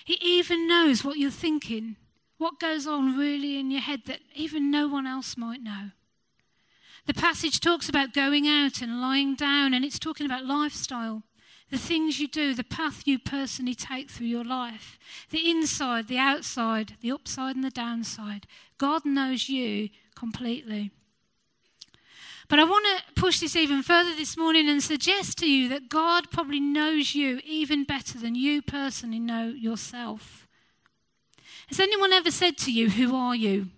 He 0.04 0.18
even 0.20 0.68
knows 0.68 1.02
what 1.02 1.16
you're 1.16 1.30
thinking 1.30 1.96
what 2.38 2.60
goes 2.60 2.86
on 2.86 3.16
really 3.16 3.58
in 3.58 3.70
your 3.70 3.80
head 3.80 4.02
that 4.06 4.20
even 4.34 4.70
no 4.70 4.88
one 4.88 5.06
else 5.06 5.36
might 5.36 5.62
know. 5.62 5.90
The 7.06 7.14
passage 7.14 7.60
talks 7.60 7.88
about 7.88 8.12
going 8.12 8.48
out 8.48 8.82
and 8.82 9.00
lying 9.00 9.36
down, 9.36 9.72
and 9.72 9.84
it's 9.84 9.98
talking 9.98 10.26
about 10.26 10.44
lifestyle. 10.44 11.22
The 11.70 11.78
things 11.78 12.20
you 12.20 12.28
do, 12.28 12.54
the 12.54 12.64
path 12.64 13.06
you 13.06 13.18
personally 13.18 13.74
take 13.74 14.10
through 14.10 14.26
your 14.26 14.44
life, 14.44 14.98
the 15.30 15.50
inside, 15.50 16.08
the 16.08 16.18
outside, 16.18 16.94
the 17.00 17.10
upside 17.10 17.56
and 17.56 17.64
the 17.64 17.70
downside. 17.70 18.46
God 18.78 19.04
knows 19.04 19.48
you 19.48 19.88
completely. 20.14 20.90
But 22.48 22.60
I 22.60 22.64
want 22.64 22.86
to 22.86 23.20
push 23.20 23.40
this 23.40 23.56
even 23.56 23.82
further 23.82 24.14
this 24.14 24.36
morning 24.36 24.68
and 24.68 24.80
suggest 24.80 25.38
to 25.38 25.50
you 25.50 25.68
that 25.68 25.88
God 25.88 26.30
probably 26.30 26.60
knows 26.60 27.14
you 27.14 27.40
even 27.44 27.82
better 27.82 28.18
than 28.18 28.36
you 28.36 28.62
personally 28.62 29.18
know 29.18 29.48
yourself. 29.48 30.45
Has 31.68 31.80
anyone 31.80 32.12
ever 32.12 32.30
said 32.30 32.56
to 32.58 32.72
you, 32.72 32.90
Who 32.90 33.14
are 33.14 33.34
you? 33.34 33.68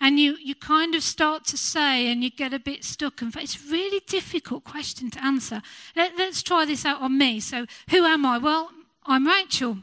And 0.00 0.18
you, 0.18 0.36
you 0.42 0.56
kind 0.56 0.96
of 0.96 1.02
start 1.04 1.44
to 1.46 1.56
say, 1.56 2.10
and 2.10 2.24
you 2.24 2.30
get 2.30 2.52
a 2.52 2.58
bit 2.58 2.82
stuck. 2.82 3.22
And 3.22 3.34
it's 3.36 3.54
a 3.54 3.70
really 3.70 4.00
difficult 4.08 4.64
question 4.64 5.10
to 5.12 5.24
answer. 5.24 5.62
Let, 5.94 6.18
let's 6.18 6.42
try 6.42 6.64
this 6.64 6.84
out 6.84 7.00
on 7.00 7.16
me. 7.16 7.38
So, 7.38 7.66
who 7.90 8.04
am 8.04 8.26
I? 8.26 8.38
Well, 8.38 8.72
I'm 9.06 9.28
Rachel. 9.28 9.78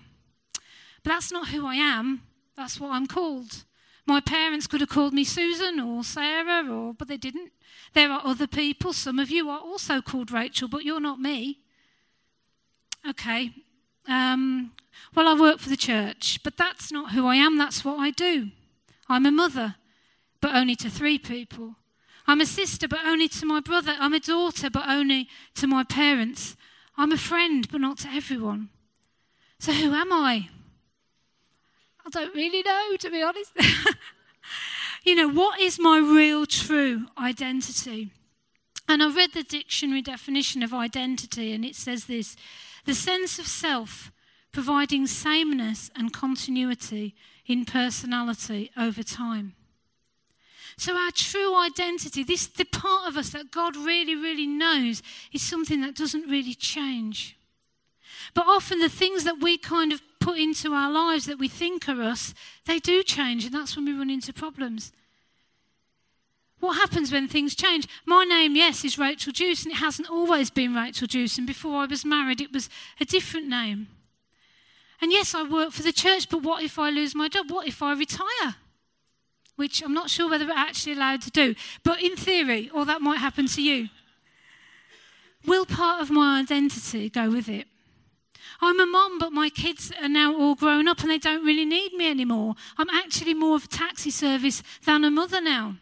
But 1.03 1.11
that's 1.11 1.31
not 1.31 1.47
who 1.49 1.65
I 1.65 1.75
am, 1.75 2.23
that's 2.57 2.81
what 2.81 2.91
I'm 2.91 3.07
called. 3.07 3.63
My 4.05 4.19
parents 4.19 4.67
could 4.67 4.81
have 4.81 4.89
called 4.89 5.13
me 5.13 5.23
Susan 5.23 5.79
or 5.79 6.03
Sarah, 6.03 6.69
or, 6.69 6.93
but 6.93 7.07
they 7.07 7.15
didn't. 7.15 7.53
There 7.93 8.11
are 8.11 8.21
other 8.23 8.47
people. 8.47 8.91
Some 8.91 9.19
of 9.19 9.29
you 9.31 9.49
are 9.49 9.59
also 9.59 10.01
called 10.01 10.31
Rachel, 10.31 10.67
but 10.67 10.83
you're 10.83 10.99
not 10.99 11.19
me. 11.21 11.59
Okay. 13.07 13.51
Um, 14.09 14.71
well, 15.15 15.27
I 15.27 15.39
work 15.39 15.59
for 15.59 15.69
the 15.69 15.77
church, 15.77 16.39
but 16.43 16.57
that's 16.57 16.91
not 16.91 17.11
who 17.11 17.27
I 17.27 17.35
am. 17.35 17.57
That's 17.57 17.85
what 17.85 17.99
I 17.99 18.11
do. 18.11 18.49
I'm 19.07 19.25
a 19.25 19.31
mother, 19.31 19.75
but 20.41 20.55
only 20.55 20.75
to 20.77 20.89
three 20.89 21.17
people. 21.17 21.75
I'm 22.27 22.41
a 22.41 22.45
sister, 22.45 22.87
but 22.87 23.05
only 23.05 23.27
to 23.29 23.45
my 23.45 23.59
brother. 23.59 23.95
I'm 23.99 24.13
a 24.13 24.19
daughter, 24.19 24.69
but 24.69 24.87
only 24.87 25.27
to 25.55 25.67
my 25.67 25.83
parents. 25.83 26.55
I'm 26.97 27.11
a 27.11 27.17
friend, 27.17 27.67
but 27.71 27.81
not 27.81 27.97
to 27.99 28.09
everyone. 28.09 28.69
So 29.59 29.73
who 29.73 29.93
am 29.93 30.11
I? 30.11 30.49
I 32.05 32.09
don't 32.09 32.35
really 32.35 32.63
know, 32.63 32.95
to 32.97 33.09
be 33.09 33.21
honest. 33.21 33.51
you 35.03 35.15
know, 35.15 35.29
what 35.29 35.59
is 35.59 35.79
my 35.79 35.97
real 35.97 36.45
true 36.45 37.07
identity? 37.17 38.11
And 38.87 39.03
I 39.03 39.13
read 39.13 39.33
the 39.33 39.43
dictionary 39.43 40.01
definition 40.01 40.63
of 40.63 40.73
identity, 40.73 41.53
and 41.53 41.63
it 41.63 41.75
says 41.75 42.05
this 42.05 42.35
the 42.89 42.95
sense 42.95 43.37
of 43.37 43.45
self 43.45 44.11
providing 44.51 45.05
sameness 45.05 45.91
and 45.95 46.11
continuity 46.11 47.13
in 47.45 47.63
personality 47.63 48.71
over 48.75 49.03
time. 49.03 49.53
So, 50.75 50.97
our 50.97 51.11
true 51.11 51.55
identity, 51.55 52.23
this 52.23 52.47
the 52.47 52.65
part 52.65 53.07
of 53.07 53.15
us 53.15 53.29
that 53.29 53.51
God 53.51 53.75
really, 53.75 54.15
really 54.15 54.47
knows, 54.47 55.03
is 55.31 55.43
something 55.43 55.81
that 55.81 55.95
doesn't 55.95 56.27
really 56.27 56.55
change. 56.55 57.37
But 58.33 58.47
often 58.47 58.79
the 58.79 58.89
things 58.89 59.23
that 59.23 59.39
we 59.39 59.59
kind 59.59 59.93
of 59.93 60.01
put 60.19 60.39
into 60.39 60.73
our 60.73 60.91
lives 60.91 61.27
that 61.27 61.37
we 61.37 61.47
think 61.47 61.87
are 61.87 62.01
us, 62.01 62.33
they 62.65 62.79
do 62.79 63.03
change, 63.03 63.45
and 63.45 63.53
that's 63.53 63.75
when 63.75 63.85
we 63.85 63.93
run 63.93 64.09
into 64.09 64.33
problems. 64.33 64.91
What 66.59 66.75
happens 66.75 67.11
when 67.11 67.27
things 67.27 67.55
change? 67.55 67.87
My 68.05 68.25
name, 68.25 68.55
yes, 68.55 68.83
is 68.83 68.97
Rachel 68.97 69.31
Juice, 69.31 69.63
and 69.63 69.71
it 69.71 69.77
hasn't 69.77 70.09
always 70.09 70.49
been 70.49 70.75
Rachel 70.75 71.07
Juice. 71.07 71.37
And 71.37 71.47
before 71.47 71.81
I 71.81 71.85
was 71.85 72.03
married, 72.03 72.41
it 72.41 72.51
was 72.51 72.69
a 72.99 73.05
different 73.05 73.47
name. 73.47 73.87
And 75.01 75.11
yes, 75.11 75.33
I 75.33 75.43
work 75.43 75.71
for 75.71 75.83
the 75.83 75.93
church, 75.93 76.29
but 76.29 76.43
what 76.43 76.61
if 76.61 76.77
I 76.77 76.89
lose 76.89 77.15
my 77.15 77.29
job? 77.29 77.49
What 77.49 77.67
if 77.67 77.81
I 77.81 77.93
retire? 77.93 78.55
Which 79.55 79.81
I'm 79.81 79.93
not 79.93 80.09
sure 80.09 80.29
whether 80.29 80.45
we're 80.45 80.53
actually 80.53 80.93
allowed 80.93 81.21
to 81.21 81.31
do. 81.31 81.55
But 81.83 82.01
in 82.01 82.17
theory, 82.17 82.69
or 82.73 82.85
that 82.85 83.01
might 83.01 83.19
happen 83.19 83.47
to 83.47 83.61
you. 83.61 83.87
Will 85.45 85.65
part 85.65 86.01
of 86.01 86.11
my 86.11 86.39
identity 86.41 87.09
go 87.09 87.29
with 87.29 87.47
it? 87.47 87.67
I'm 88.61 88.79
a 88.81 88.85
mom, 88.85 89.19
but 89.19 89.31
my 89.31 89.49
kids 89.49 89.93
are 90.01 90.09
now 90.09 90.35
all 90.35 90.55
grown 90.55 90.89
up 90.89 90.99
and 90.99 91.09
they 91.09 91.17
don't 91.17 91.45
really 91.45 91.63
need 91.63 91.93
me 91.93 92.09
anymore. 92.09 92.55
I'm 92.77 92.89
actually 92.89 93.33
more 93.33 93.55
of 93.55 93.65
a 93.65 93.67
taxi 93.67 94.11
service 94.11 94.61
than 94.85 95.05
a 95.05 95.11
mother 95.11 95.39
now. 95.39 95.75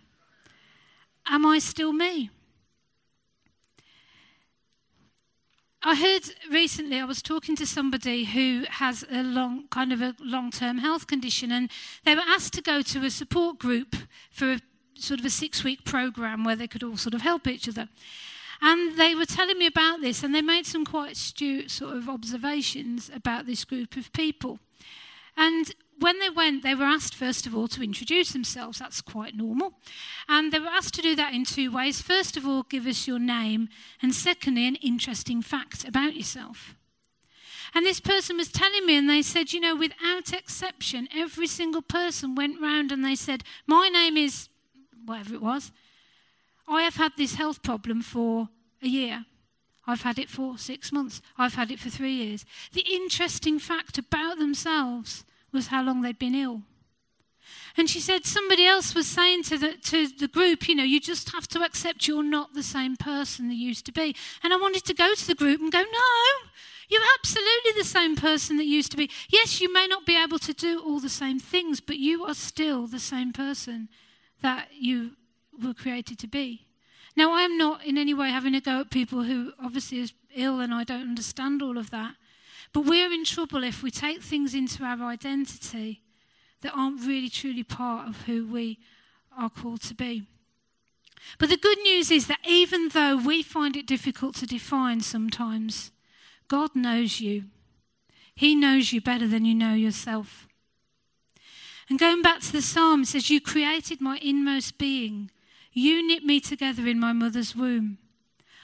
Am 1.37 1.45
I 1.45 1.59
still 1.59 1.93
me? 1.93 2.31
I 5.83 5.93
heard 5.93 6.23
recently, 6.51 6.99
I 6.99 7.03
was 7.03 7.21
talking 7.21 7.55
to 7.57 7.67
somebody 7.67 8.23
who 8.23 8.63
has 8.67 9.05
a 9.11 9.21
long, 9.21 9.67
kind 9.67 9.93
of 9.93 10.01
a 10.01 10.15
long 10.19 10.49
term 10.49 10.79
health 10.79 11.05
condition, 11.05 11.51
and 11.51 11.69
they 12.03 12.15
were 12.15 12.23
asked 12.27 12.53
to 12.53 12.63
go 12.63 12.81
to 12.81 13.05
a 13.05 13.11
support 13.11 13.59
group 13.59 13.95
for 14.31 14.53
a 14.53 14.61
sort 14.95 15.19
of 15.19 15.27
a 15.27 15.29
six 15.29 15.63
week 15.63 15.85
program 15.85 16.43
where 16.43 16.55
they 16.55 16.67
could 16.67 16.81
all 16.81 16.97
sort 16.97 17.13
of 17.13 17.21
help 17.21 17.45
each 17.45 17.69
other. 17.69 17.87
And 18.59 18.97
they 18.97 19.13
were 19.13 19.27
telling 19.27 19.59
me 19.59 19.67
about 19.67 20.01
this, 20.01 20.23
and 20.23 20.33
they 20.33 20.41
made 20.41 20.65
some 20.65 20.85
quite 20.85 21.11
astute 21.11 21.69
sort 21.69 21.97
of 21.97 22.09
observations 22.09 23.11
about 23.13 23.45
this 23.45 23.63
group 23.63 23.95
of 23.95 24.11
people. 24.11 24.57
And 25.37 25.71
when 25.99 26.19
they 26.19 26.29
went, 26.29 26.63
they 26.63 26.75
were 26.75 26.83
asked, 26.83 27.15
first 27.15 27.47
of 27.47 27.55
all, 27.55 27.67
to 27.69 27.83
introduce 27.83 28.31
themselves. 28.31 28.79
That's 28.79 29.01
quite 29.01 29.35
normal. 29.35 29.73
And 30.27 30.51
they 30.51 30.59
were 30.59 30.67
asked 30.67 30.93
to 30.95 31.01
do 31.01 31.15
that 31.15 31.33
in 31.33 31.43
two 31.43 31.71
ways. 31.71 32.01
First 32.01 32.37
of 32.37 32.45
all, 32.45 32.63
give 32.63 32.85
us 32.85 33.07
your 33.07 33.19
name, 33.19 33.69
and 34.01 34.13
secondly, 34.13 34.67
an 34.67 34.75
interesting 34.75 35.41
fact 35.41 35.87
about 35.87 36.15
yourself. 36.15 36.75
And 37.73 37.85
this 37.85 37.99
person 37.99 38.37
was 38.37 38.51
telling 38.51 38.85
me, 38.85 38.97
and 38.97 39.09
they 39.09 39.21
said, 39.21 39.53
you 39.53 39.59
know, 39.59 39.75
without 39.75 40.33
exception, 40.33 41.07
every 41.15 41.47
single 41.47 41.81
person 41.81 42.35
went 42.35 42.61
round 42.61 42.91
and 42.91 43.03
they 43.03 43.15
said, 43.15 43.43
My 43.65 43.89
name 43.89 44.17
is 44.17 44.49
whatever 45.05 45.35
it 45.35 45.41
was. 45.41 45.71
I 46.67 46.83
have 46.83 46.95
had 46.95 47.13
this 47.17 47.35
health 47.35 47.63
problem 47.63 48.01
for 48.01 48.49
a 48.81 48.87
year. 48.87 49.25
I've 49.85 50.01
had 50.01 50.19
it 50.19 50.29
for 50.29 50.57
six 50.57 50.91
months. 50.91 51.21
I've 51.37 51.55
had 51.55 51.71
it 51.71 51.79
for 51.79 51.89
three 51.89 52.13
years. 52.13 52.45
The 52.73 52.85
interesting 52.91 53.57
fact 53.57 53.97
about 53.97 54.37
themselves 54.37 55.23
was 55.51 55.67
how 55.67 55.83
long 55.83 56.01
they'd 56.01 56.19
been 56.19 56.35
ill. 56.35 56.61
And 57.77 57.89
she 57.89 57.99
said 57.99 58.25
somebody 58.25 58.65
else 58.65 58.95
was 58.95 59.07
saying 59.07 59.43
to 59.43 59.57
the, 59.57 59.73
to 59.73 60.07
the 60.07 60.27
group, 60.27 60.67
you 60.67 60.75
know, 60.75 60.83
you 60.83 60.99
just 60.99 61.31
have 61.31 61.47
to 61.49 61.61
accept 61.61 62.07
you're 62.07 62.23
not 62.23 62.53
the 62.53 62.63
same 62.63 62.97
person 62.97 63.51
you 63.51 63.67
used 63.67 63.85
to 63.85 63.91
be. 63.91 64.15
And 64.43 64.51
I 64.51 64.57
wanted 64.57 64.83
to 64.85 64.93
go 64.93 65.13
to 65.13 65.27
the 65.27 65.35
group 65.35 65.61
and 65.61 65.71
go, 65.71 65.81
no, 65.81 66.49
you're 66.89 67.01
absolutely 67.19 67.71
the 67.77 67.87
same 67.87 68.15
person 68.15 68.57
that 68.57 68.65
you 68.65 68.77
used 68.77 68.91
to 68.91 68.97
be. 68.97 69.11
Yes, 69.29 69.61
you 69.61 69.71
may 69.71 69.87
not 69.87 70.05
be 70.05 70.21
able 70.21 70.39
to 70.39 70.53
do 70.53 70.81
all 70.83 70.99
the 70.99 71.09
same 71.09 71.39
things, 71.39 71.79
but 71.79 71.97
you 71.97 72.23
are 72.23 72.33
still 72.33 72.87
the 72.87 72.99
same 72.99 73.31
person 73.31 73.89
that 74.41 74.69
you 74.73 75.11
were 75.61 75.73
created 75.73 76.17
to 76.19 76.27
be. 76.27 76.65
Now, 77.15 77.33
I'm 77.33 77.57
not 77.57 77.85
in 77.85 77.97
any 77.97 78.13
way 78.13 78.29
having 78.29 78.55
a 78.55 78.61
go 78.61 78.81
at 78.81 78.89
people 78.89 79.23
who 79.23 79.53
obviously 79.63 79.99
is 79.99 80.13
ill 80.35 80.59
and 80.59 80.73
I 80.73 80.83
don't 80.83 81.09
understand 81.09 81.61
all 81.61 81.77
of 81.77 81.89
that. 81.91 82.15
But 82.73 82.85
we're 82.85 83.11
in 83.11 83.25
trouble 83.25 83.63
if 83.63 83.81
we 83.81 83.91
take 83.91 84.21
things 84.21 84.53
into 84.53 84.83
our 84.83 85.01
identity 85.03 86.01
that 86.61 86.73
aren't 86.75 87.05
really 87.05 87.29
truly 87.29 87.63
part 87.63 88.07
of 88.07 88.23
who 88.23 88.45
we 88.45 88.79
are 89.37 89.49
called 89.49 89.81
to 89.81 89.93
be. 89.93 90.23
But 91.39 91.49
the 91.49 91.57
good 91.57 91.79
news 91.79 92.11
is 92.11 92.27
that 92.27 92.39
even 92.47 92.89
though 92.89 93.17
we 93.17 93.43
find 93.43 93.75
it 93.75 93.87
difficult 93.87 94.35
to 94.35 94.45
define 94.45 95.01
sometimes, 95.01 95.91
God 96.47 96.75
knows 96.75 97.19
you. 97.19 97.45
He 98.35 98.55
knows 98.55 98.93
you 98.93 99.01
better 99.01 99.27
than 99.27 99.45
you 99.45 99.55
know 99.55 99.73
yourself. 99.73 100.47
And 101.89 101.97
going 101.97 102.21
back 102.21 102.41
to 102.41 102.51
the 102.51 102.61
psalm, 102.61 103.03
it 103.03 103.07
says, 103.07 103.29
You 103.29 103.41
created 103.41 104.01
my 104.01 104.19
inmost 104.21 104.77
being. 104.77 105.31
You 105.73 106.05
knit 106.05 106.23
me 106.23 106.39
together 106.39 106.87
in 106.87 106.99
my 106.99 107.13
mother's 107.13 107.55
womb. 107.55 107.97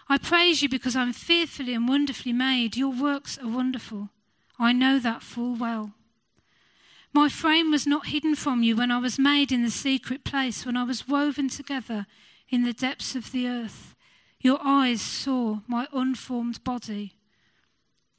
I 0.09 0.17
praise 0.17 0.61
you 0.61 0.69
because 0.69 0.95
I'm 0.95 1.13
fearfully 1.13 1.73
and 1.73 1.87
wonderfully 1.87 2.33
made. 2.33 2.75
Your 2.75 2.91
works 2.91 3.37
are 3.37 3.47
wonderful. 3.47 4.09
I 4.59 4.73
know 4.73 4.99
that 4.99 5.23
full 5.23 5.55
well. 5.55 5.93
My 7.13 7.29
frame 7.29 7.71
was 7.71 7.85
not 7.85 8.07
hidden 8.07 8.35
from 8.35 8.63
you 8.63 8.75
when 8.75 8.91
I 8.91 8.97
was 8.97 9.19
made 9.19 9.51
in 9.51 9.63
the 9.63 9.69
secret 9.69 10.23
place, 10.23 10.65
when 10.65 10.75
I 10.75 10.83
was 10.83 11.07
woven 11.07 11.47
together 11.47 12.07
in 12.49 12.63
the 12.63 12.73
depths 12.73 13.15
of 13.15 13.31
the 13.31 13.47
earth. 13.47 13.95
Your 14.41 14.59
eyes 14.63 15.01
saw 15.01 15.59
my 15.67 15.87
unformed 15.93 16.63
body. 16.63 17.13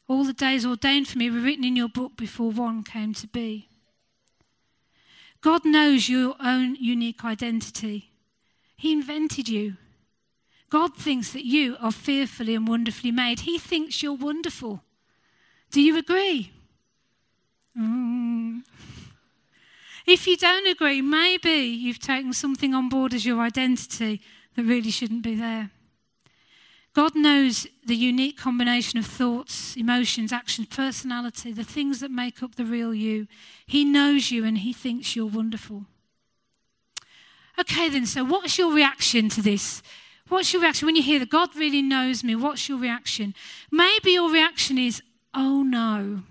All 0.07 0.25
the 0.25 0.33
days 0.33 0.65
ordained 0.65 1.09
for 1.09 1.19
me 1.19 1.31
were 1.31 1.41
written 1.41 1.65
in 1.65 1.77
your 1.77 1.89
book 1.89 2.17
before 2.17 2.51
one 2.51 2.83
came 2.83 3.15
to 3.15 3.27
be. 3.27 3.69
God 5.41 5.65
knows 5.65 6.09
your 6.09 6.37
own 6.41 6.77
unique 6.77 7.25
identity. 7.25 8.13
He 8.77 8.93
invented 8.93 9.49
you. 9.49 9.77
God 10.75 10.97
thinks 10.97 11.33
that 11.35 11.45
you 11.45 11.77
are 11.81 11.93
fearfully 11.93 12.57
and 12.57 12.67
wonderfully 12.67 13.13
made. 13.13 13.39
He 13.39 13.61
thinks 13.61 14.03
you're 14.03 14.13
wonderful. 14.13 14.83
Do 15.71 15.81
you 15.81 15.97
agree? 15.97 16.51
Mm. 17.79 18.65
If 20.05 20.27
you 20.27 20.37
don't 20.37 20.67
agree, 20.67 21.01
maybe 21.01 21.51
you've 21.51 22.01
taken 22.01 22.33
something 22.33 22.75
on 22.75 22.89
board 22.89 23.15
as 23.15 23.25
your 23.25 23.41
identity 23.41 24.21
that 24.57 24.65
really 24.65 24.91
shouldn't 24.91 25.23
be 25.23 25.37
there. 25.37 25.71
God 26.93 27.15
knows 27.15 27.69
the 27.87 27.95
unique 27.95 28.37
combination 28.37 28.99
of 28.99 29.07
thoughts, 29.07 29.77
emotions, 29.77 30.33
actions, 30.33 30.67
personality, 30.67 31.53
the 31.53 31.63
things 31.63 32.01
that 32.01 32.11
make 32.11 32.43
up 32.43 32.57
the 32.57 32.65
real 32.65 32.93
you. 32.93 33.29
He 33.65 33.85
knows 33.85 34.33
you 34.33 34.45
and 34.45 34.59
He 34.59 34.73
thinks 34.73 35.15
you're 35.15 35.27
wonderful. 35.27 35.85
Okay, 37.61 37.89
then, 37.89 38.07
so 38.07 38.25
what's 38.25 38.59
your 38.59 38.75
reaction 38.75 39.29
to 39.29 39.41
this? 39.41 39.81
What's 40.29 40.53
your 40.53 40.63
reaction 40.63 40.87
when 40.87 40.97
you 40.97 41.03
hear 41.03 41.19
that 41.19 41.31
God 41.31 41.55
really 41.55 41.83
knows 41.83 42.25
me? 42.25 42.35
What's 42.35 42.69
your 42.69 42.79
reaction? 42.79 43.35
Maybe 43.71 44.13
your 44.13 44.31
reaction 44.31 44.79
is, 44.79 45.03
oh 45.35 45.63
no. 45.63 46.23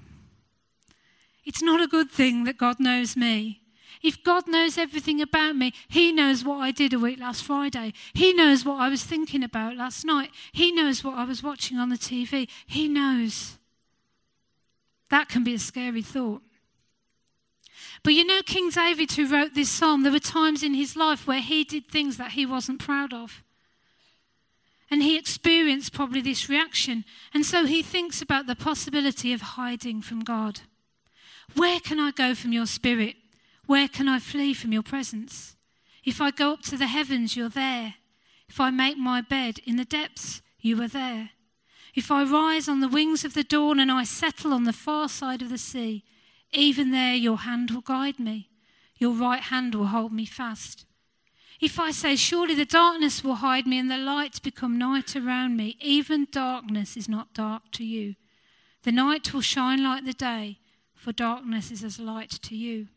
It's 1.46 1.62
not 1.62 1.82
a 1.82 1.88
good 1.88 2.10
thing 2.10 2.46
that 2.46 2.58
God 2.58 2.80
knows 2.80 3.16
me. 3.16 3.62
If 4.02 4.22
God 4.24 4.48
knows 4.48 4.78
everything 4.78 5.22
about 5.22 5.56
me, 5.56 5.74
He 5.88 6.12
knows 6.12 6.44
what 6.44 6.58
I 6.58 6.72
did 6.72 6.94
a 6.94 7.00
week 7.00 7.20
last 7.20 7.44
Friday. 7.44 7.94
He 8.14 8.34
knows 8.34 8.66
what 8.66 8.82
I 8.82 8.90
was 8.90 9.04
thinking 9.04 9.44
about 9.44 9.78
last 9.78 10.04
night. 10.04 10.32
He 10.52 10.72
knows 10.72 11.04
what 11.04 11.18
I 11.18 11.24
was 11.24 11.42
watching 11.42 11.78
on 11.78 11.90
the 11.90 11.98
TV. 11.98 12.50
He 12.66 12.88
knows. 12.90 13.58
That 15.10 15.30
can 15.30 15.44
be 15.44 15.54
a 15.54 15.60
scary 15.60 16.02
thought. 16.02 16.42
But 18.04 18.14
you 18.14 18.26
know, 18.26 18.42
King 18.46 18.70
David, 18.70 19.12
who 19.14 19.32
wrote 19.32 19.54
this 19.54 19.70
psalm, 19.70 20.04
there 20.04 20.12
were 20.12 20.20
times 20.20 20.64
in 20.64 20.74
his 20.74 20.98
life 20.98 21.26
where 21.26 21.40
he 21.40 21.64
did 21.64 21.88
things 21.88 22.18
that 22.18 22.32
he 22.32 22.46
wasn't 22.46 22.80
proud 22.80 23.14
of. 23.14 23.42
And 24.94 25.02
he 25.02 25.18
experienced 25.18 25.92
probably 25.92 26.22
this 26.22 26.48
reaction. 26.48 27.04
And 27.34 27.44
so 27.44 27.66
he 27.66 27.82
thinks 27.82 28.22
about 28.22 28.46
the 28.46 28.56
possibility 28.56 29.34
of 29.34 29.42
hiding 29.42 30.04
from 30.04 30.20
God. 30.20 30.60
Where 31.56 31.80
can 31.80 32.00
I 32.00 32.12
go 32.12 32.36
from 32.36 32.54
your 32.54 32.68
spirit? 32.68 33.16
Where 33.66 33.88
can 33.88 34.08
I 34.08 34.20
flee 34.20 34.54
from 34.54 34.72
your 34.72 34.84
presence? 34.84 35.56
If 36.06 36.22
I 36.22 36.30
go 36.30 36.54
up 36.54 36.62
to 36.66 36.78
the 36.78 36.86
heavens, 36.86 37.36
you're 37.36 37.50
there. 37.50 37.96
If 38.48 38.60
I 38.60 38.70
make 38.70 39.00
my 39.00 39.22
bed 39.22 39.58
in 39.66 39.78
the 39.78 39.84
depths, 39.84 40.44
you 40.60 40.80
are 40.84 40.88
there. 40.88 41.32
If 41.96 42.12
I 42.12 42.24
rise 42.24 42.70
on 42.70 42.80
the 42.80 42.88
wings 42.88 43.26
of 43.26 43.34
the 43.34 43.44
dawn 43.44 43.80
and 43.80 43.92
I 43.92 44.04
settle 44.04 44.54
on 44.54 44.66
the 44.66 44.74
far 44.74 45.10
side 45.10 45.42
of 45.42 45.50
the 45.50 45.58
sea, 45.58 46.04
even 46.52 46.92
there 46.92 47.16
your 47.16 47.40
hand 47.40 47.72
will 47.72 47.82
guide 47.82 48.20
me, 48.20 48.52
your 49.00 49.16
right 49.16 49.42
hand 49.42 49.74
will 49.74 49.88
hold 49.88 50.14
me 50.14 50.28
fast. 50.28 50.86
If 51.60 51.80
I 51.80 51.92
say, 51.92 52.16
Surely 52.16 52.56
the 52.56 52.66
darkness 52.66 53.24
will 53.24 53.36
hide 53.36 53.68
me 53.68 53.80
and 53.80 53.90
the 53.90 53.98
light 53.98 54.42
become 54.42 54.78
night 54.78 55.16
around 55.16 55.58
me, 55.58 55.78
even 55.80 56.28
darkness 56.32 56.98
is 56.98 57.08
not 57.08 57.34
dark 57.34 57.72
to 57.74 57.86
you. 57.86 58.16
The 58.84 58.92
night 58.92 59.34
will 59.34 59.42
shine 59.42 59.84
like 59.84 60.06
the 60.06 60.14
day, 60.14 60.60
for 60.96 61.12
darkness 61.12 61.72
is 61.72 61.84
as 61.84 62.00
light 62.00 62.32
to 62.44 62.56
you. 62.56 62.88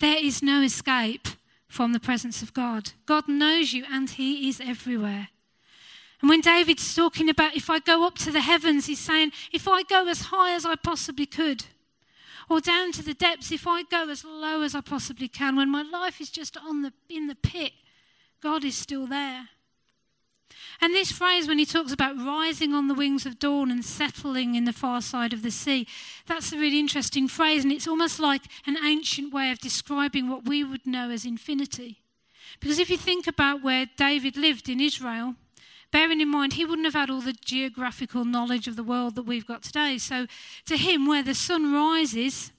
There 0.00 0.16
is 0.16 0.42
no 0.42 0.62
escape 0.62 1.28
from 1.68 1.92
the 1.92 2.00
presence 2.00 2.42
of 2.42 2.54
God. 2.54 2.92
God 3.06 3.28
knows 3.28 3.72
you 3.72 3.84
and 3.90 4.08
He 4.10 4.48
is 4.48 4.60
everywhere. 4.60 5.28
And 6.22 6.28
when 6.28 6.40
David's 6.40 6.94
talking 6.94 7.28
about 7.28 7.56
if 7.56 7.68
I 7.68 7.80
go 7.80 8.06
up 8.06 8.16
to 8.18 8.30
the 8.30 8.40
heavens, 8.40 8.86
he's 8.86 9.00
saying, 9.00 9.32
if 9.52 9.66
I 9.66 9.82
go 9.82 10.06
as 10.06 10.22
high 10.22 10.54
as 10.54 10.64
I 10.64 10.76
possibly 10.76 11.26
could, 11.26 11.64
or 12.52 12.60
down 12.60 12.92
to 12.92 13.02
the 13.02 13.14
depths, 13.14 13.50
if 13.50 13.66
I 13.66 13.82
go 13.84 14.10
as 14.10 14.24
low 14.24 14.60
as 14.60 14.74
I 14.74 14.82
possibly 14.82 15.26
can, 15.26 15.56
when 15.56 15.70
my 15.70 15.82
life 15.82 16.20
is 16.20 16.28
just 16.28 16.56
on 16.58 16.82
the, 16.82 16.92
in 17.08 17.26
the 17.26 17.34
pit, 17.34 17.72
God 18.42 18.62
is 18.62 18.76
still 18.76 19.06
there. 19.06 19.48
And 20.80 20.94
this 20.94 21.10
phrase, 21.10 21.48
when 21.48 21.58
he 21.58 21.64
talks 21.64 21.92
about 21.92 22.18
rising 22.18 22.74
on 22.74 22.88
the 22.88 22.94
wings 22.94 23.24
of 23.24 23.38
dawn 23.38 23.70
and 23.70 23.82
settling 23.82 24.54
in 24.54 24.64
the 24.64 24.72
far 24.72 25.00
side 25.00 25.32
of 25.32 25.42
the 25.42 25.50
sea, 25.50 25.86
that's 26.26 26.52
a 26.52 26.58
really 26.58 26.78
interesting 26.78 27.26
phrase. 27.26 27.64
And 27.64 27.72
it's 27.72 27.88
almost 27.88 28.20
like 28.20 28.42
an 28.66 28.76
ancient 28.84 29.32
way 29.32 29.50
of 29.50 29.58
describing 29.58 30.28
what 30.28 30.46
we 30.46 30.62
would 30.62 30.86
know 30.86 31.08
as 31.08 31.24
infinity. 31.24 32.02
Because 32.60 32.78
if 32.78 32.90
you 32.90 32.98
think 32.98 33.26
about 33.26 33.62
where 33.62 33.86
David 33.96 34.36
lived 34.36 34.68
in 34.68 34.78
Israel, 34.78 35.36
bearing 35.92 36.20
in 36.20 36.30
mind 36.30 36.54
he 36.54 36.64
wouldn't 36.64 36.86
have 36.86 36.94
had 36.94 37.10
all 37.10 37.20
the 37.20 37.34
geographical 37.34 38.24
knowledge 38.24 38.66
of 38.66 38.76
the 38.76 38.82
world 38.82 39.14
that 39.14 39.22
we've 39.22 39.46
got 39.46 39.62
today. 39.62 39.98
So 39.98 40.26
to 40.66 40.76
him, 40.76 41.06
where 41.06 41.22
the 41.22 41.34
sun 41.34 41.72
rises 41.72 42.50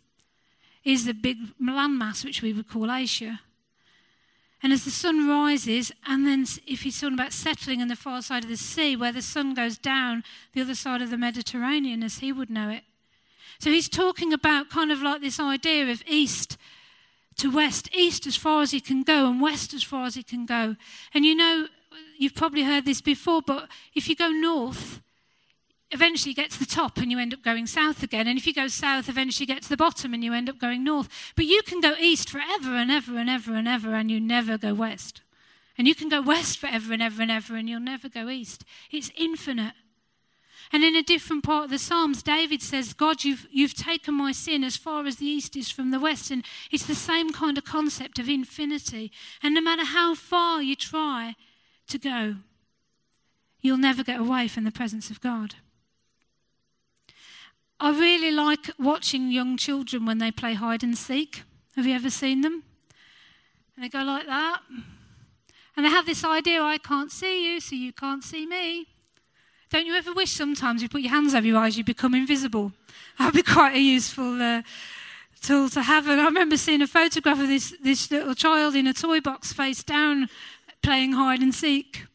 is 0.84 1.06
the 1.06 1.14
big 1.14 1.38
landmass, 1.62 2.24
which 2.24 2.42
we 2.42 2.54
would 2.54 2.70
call 2.70 2.92
Asia. 2.92 3.42
And 4.62 4.72
as 4.72 4.86
the 4.86 4.92
sun 4.92 5.28
rises, 5.28 5.92
and 6.08 6.26
then 6.26 6.46
if 6.66 6.84
he's 6.84 7.00
talking 7.02 7.16
about 7.16 7.34
settling 7.34 7.82
on 7.82 7.90
the 7.90 7.98
far 7.98 8.22
side 8.22 8.44
of 8.46 8.50
the 8.50 8.56
sea, 8.56 8.96
where 8.96 9.12
the 9.12 9.22
sun 9.22 9.54
goes 9.54 9.78
down 9.78 10.24
the 10.54 10.62
other 10.62 10.76
side 10.76 11.02
of 11.02 11.10
the 11.10 11.18
Mediterranean, 11.18 12.02
as 12.02 12.20
he 12.20 12.32
would 12.32 12.50
know 12.50 12.70
it. 12.70 12.84
So 13.60 13.70
he's 13.72 13.90
talking 13.90 14.32
about 14.32 14.70
kind 14.70 14.92
of 14.92 15.02
like 15.02 15.22
this 15.22 15.40
idea 15.40 15.92
of 15.92 16.02
east 16.08 16.58
to 17.38 17.52
west, 17.52 17.90
east 17.94 18.26
as 18.26 18.36
far 18.36 18.62
as 18.62 18.72
he 18.72 18.80
can 18.80 19.04
go, 19.04 19.30
and 19.30 19.42
west 19.42 19.74
as 19.74 19.84
far 19.84 20.06
as 20.06 20.16
he 20.16 20.24
can 20.24 20.46
go. 20.46 20.76
And 21.14 21.26
you 21.26 21.36
know, 21.36 21.68
you've 22.18 22.36
probably 22.36 22.64
heard 22.64 22.86
this 22.86 23.02
before, 23.02 23.42
but 23.42 23.68
if 23.94 24.08
you 24.08 24.16
go 24.16 24.30
north, 24.30 25.02
eventually 25.92 26.32
you 26.32 26.36
get 26.36 26.52
to 26.52 26.60
the 26.60 26.66
top 26.66 26.98
and 26.98 27.12
you 27.12 27.20
end 27.20 27.34
up 27.34 27.44
going 27.44 27.68
south 27.68 28.04
again. 28.04 28.28
And 28.28 28.38
if 28.38 28.48
you 28.48 28.54
go 28.54 28.68
south, 28.68 29.08
eventually 29.08 29.44
you 29.44 29.54
get 29.54 29.64
to 29.64 29.70
the 29.70 29.78
bottom 29.78 30.14
and 30.14 30.24
you 30.24 30.34
end 30.34 30.50
up 30.50 30.60
going 30.60 30.84
north. 30.84 31.10
But 31.36 31.46
you 31.46 31.62
can 31.64 31.80
go 31.80 31.96
east 32.00 32.30
forever 32.30 32.76
and 32.76 32.92
ever 32.92 33.18
and 33.18 33.30
ever 33.30 33.56
and 33.56 33.68
ever, 33.68 33.94
and 33.94 34.10
you 34.10 34.20
never 34.20 34.58
go 34.58 34.74
west. 34.74 35.22
And 35.78 35.88
you 35.88 35.96
can 35.96 36.10
go 36.10 36.22
west 36.22 36.58
forever 36.58 36.94
and 36.94 37.02
ever 37.02 37.22
and 37.22 37.32
ever, 37.32 37.56
and 37.56 37.70
you'll 37.70 37.80
never 37.80 38.10
go 38.10 38.30
east. 38.30 38.64
It's 38.92 39.12
infinite. 39.16 39.74
And 40.72 40.84
in 40.84 40.96
a 40.96 41.04
different 41.04 41.44
part 41.44 41.66
of 41.66 41.70
the 41.70 41.78
Psalms, 41.78 42.24
David 42.24 42.62
says, 42.62 42.94
God, 42.94 43.24
you've, 43.24 43.48
you've 43.52 43.76
taken 43.76 44.16
my 44.16 44.32
sin 44.32 44.64
as 44.64 44.76
far 44.76 45.06
as 45.06 45.18
the 45.18 45.28
east 45.28 45.56
is 45.56 45.70
from 45.70 45.92
the 45.92 46.00
west. 46.00 46.32
And 46.32 46.44
it's 46.72 46.88
the 46.88 46.96
same 46.96 47.32
kind 47.32 47.58
of 47.58 47.64
concept 47.64 48.18
of 48.18 48.28
infinity. 48.28 49.12
And 49.44 49.54
no 49.54 49.62
matter 49.62 49.86
how 49.86 50.16
far 50.16 50.64
you 50.64 50.76
try 50.76 51.36
to 51.88 51.98
go, 51.98 52.36
you'll 53.62 53.78
never 53.78 54.04
get 54.04 54.20
away 54.20 54.48
from 54.48 54.64
the 54.64 54.72
presence 54.72 55.10
of 55.10 55.22
God. 55.22 55.56
I 57.80 57.92
really 57.92 58.32
like 58.32 58.70
watching 58.80 59.32
young 59.32 59.58
children 59.58 60.06
when 60.06 60.20
they 60.20 60.32
play 60.32 60.54
hide 60.54 60.84
and 60.84 60.98
seek. 60.98 61.44
Have 61.76 61.86
you 61.86 61.96
ever 61.96 62.10
seen 62.10 62.42
them? 62.42 62.64
And 63.76 63.84
they 63.84 63.90
go 63.90 64.04
like 64.04 64.26
that. 64.26 64.62
And 65.76 65.86
they 65.86 65.90
have 65.90 66.06
this 66.06 66.24
idea 66.24 66.62
I 66.62 66.78
can't 66.78 67.12
see 67.12 67.52
you, 67.52 67.60
so 67.60 67.76
you 67.76 67.92
can't 67.92 68.24
see 68.24 68.46
me. 68.46 68.88
Don't 69.70 69.88
you 69.88 69.96
ever 69.96 70.14
wish 70.14 70.32
sometimes 70.32 70.84
you 70.84 70.90
put 70.90 71.02
your 71.02 71.12
hands 71.12 71.34
over 71.34 71.48
your 71.48 71.58
eyes, 71.58 71.78
you 71.78 71.84
become 71.84 72.14
invisible? 72.14 72.72
That'd 73.18 73.34
be 73.34 73.42
quite 73.42 73.76
a 73.76 73.80
useful 73.80 74.40
uh, 74.40 74.62
tool 75.42 75.68
to 75.70 75.82
have. 75.82 76.08
And 76.08 76.22
I 76.22 76.26
remember 76.26 76.58
seeing 76.58 76.84
a 76.84 76.88
photograph 76.88 77.40
of 77.40 77.48
this, 77.48 77.74
this 77.84 78.12
little 78.12 78.36
child 78.36 78.76
in 78.76 78.86
a 78.86 78.94
toy 78.94 79.20
box 79.20 79.52
face 79.52 79.84
down 79.84 80.30
playing 80.84 81.14
hide 81.14 81.42
and 81.42 81.56
seek. 81.56 82.06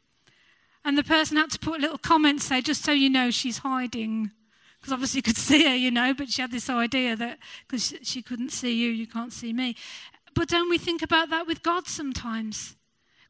And 0.85 0.97
the 0.97 1.05
person 1.05 1.37
had 1.37 1.51
to 1.51 1.59
put 1.59 1.79
a 1.79 1.83
little 1.83 1.99
comment 1.99 2.41
say, 2.41 2.61
just 2.61 2.85
so 2.85 2.93
you 2.93 3.11
know, 3.11 3.31
she's 3.31 3.59
hiding 3.59 4.31
because 4.79 4.93
obviously 4.93 5.19
you 5.19 5.23
could 5.23 5.37
see 5.49 5.65
her, 5.65 5.75
you 5.75 5.91
know, 5.91 6.15
but 6.15 6.31
she 6.31 6.43
had 6.43 6.53
this 6.53 6.71
idea 6.71 7.17
that 7.17 7.39
because 7.67 7.95
she 8.03 8.23
couldn't 8.23 8.53
see 8.53 8.75
you, 8.75 8.91
you 8.91 9.07
can't 9.07 9.33
see 9.33 9.53
me. 9.53 9.75
But 10.35 10.49
don't 10.49 10.71
we 10.71 10.79
think 10.79 11.03
about 11.03 11.31
that 11.31 11.47
with 11.47 11.63
God 11.63 11.89
sometimes? 11.89 12.77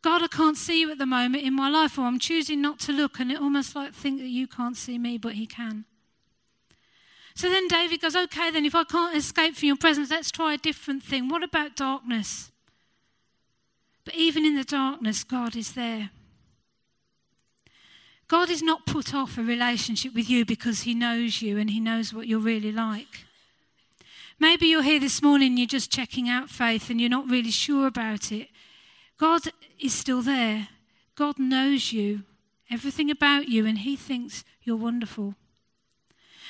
God, 0.02 0.22
I 0.22 0.28
can't 0.28 0.56
see 0.56 0.80
you 0.80 0.90
at 0.90 0.98
the 0.98 1.06
moment 1.06 1.42
in 1.42 1.54
my 1.54 1.68
life, 1.68 1.98
or 1.98 2.02
I'm 2.02 2.18
choosing 2.18 2.62
not 2.62 2.78
to 2.80 2.92
look, 2.92 3.18
and 3.18 3.32
it 3.32 3.40
almost 3.40 3.74
like 3.74 3.92
think 3.92 4.20
that 4.20 4.28
you 4.28 4.46
can't 4.46 4.76
see 4.76 4.98
me, 4.98 5.18
but 5.18 5.32
He 5.32 5.46
can. 5.46 5.86
So 7.34 7.48
then 7.48 7.66
David 7.66 8.00
goes, 8.00 8.14
okay, 8.14 8.50
then 8.50 8.64
if 8.64 8.74
I 8.74 8.84
can't 8.84 9.16
escape 9.16 9.56
from 9.56 9.66
your 9.66 9.76
presence, 9.76 10.10
let's 10.10 10.30
try 10.30 10.54
a 10.54 10.58
different 10.58 11.02
thing. 11.02 11.28
What 11.28 11.42
about 11.42 11.76
darkness? 11.76 12.52
But 14.08 14.14
even 14.14 14.46
in 14.46 14.56
the 14.56 14.64
darkness, 14.64 15.22
God 15.22 15.54
is 15.54 15.72
there. 15.72 16.08
God 18.26 18.48
is 18.48 18.62
not 18.62 18.86
put 18.86 19.12
off 19.12 19.36
a 19.36 19.42
relationship 19.42 20.14
with 20.14 20.30
you 20.30 20.46
because 20.46 20.80
he 20.80 20.94
knows 20.94 21.42
you 21.42 21.58
and 21.58 21.68
he 21.68 21.78
knows 21.78 22.14
what 22.14 22.26
you're 22.26 22.38
really 22.38 22.72
like. 22.72 23.26
Maybe 24.40 24.68
you're 24.68 24.82
here 24.82 24.98
this 24.98 25.20
morning, 25.20 25.58
you're 25.58 25.66
just 25.66 25.90
checking 25.90 26.26
out 26.26 26.48
faith 26.48 26.88
and 26.88 26.98
you're 26.98 27.10
not 27.10 27.28
really 27.28 27.50
sure 27.50 27.86
about 27.86 28.32
it. 28.32 28.48
God 29.18 29.42
is 29.78 29.92
still 29.92 30.22
there. 30.22 30.68
God 31.14 31.38
knows 31.38 31.92
you, 31.92 32.22
everything 32.70 33.10
about 33.10 33.48
you, 33.48 33.66
and 33.66 33.76
he 33.76 33.94
thinks 33.94 34.42
you're 34.62 34.76
wonderful. 34.76 35.34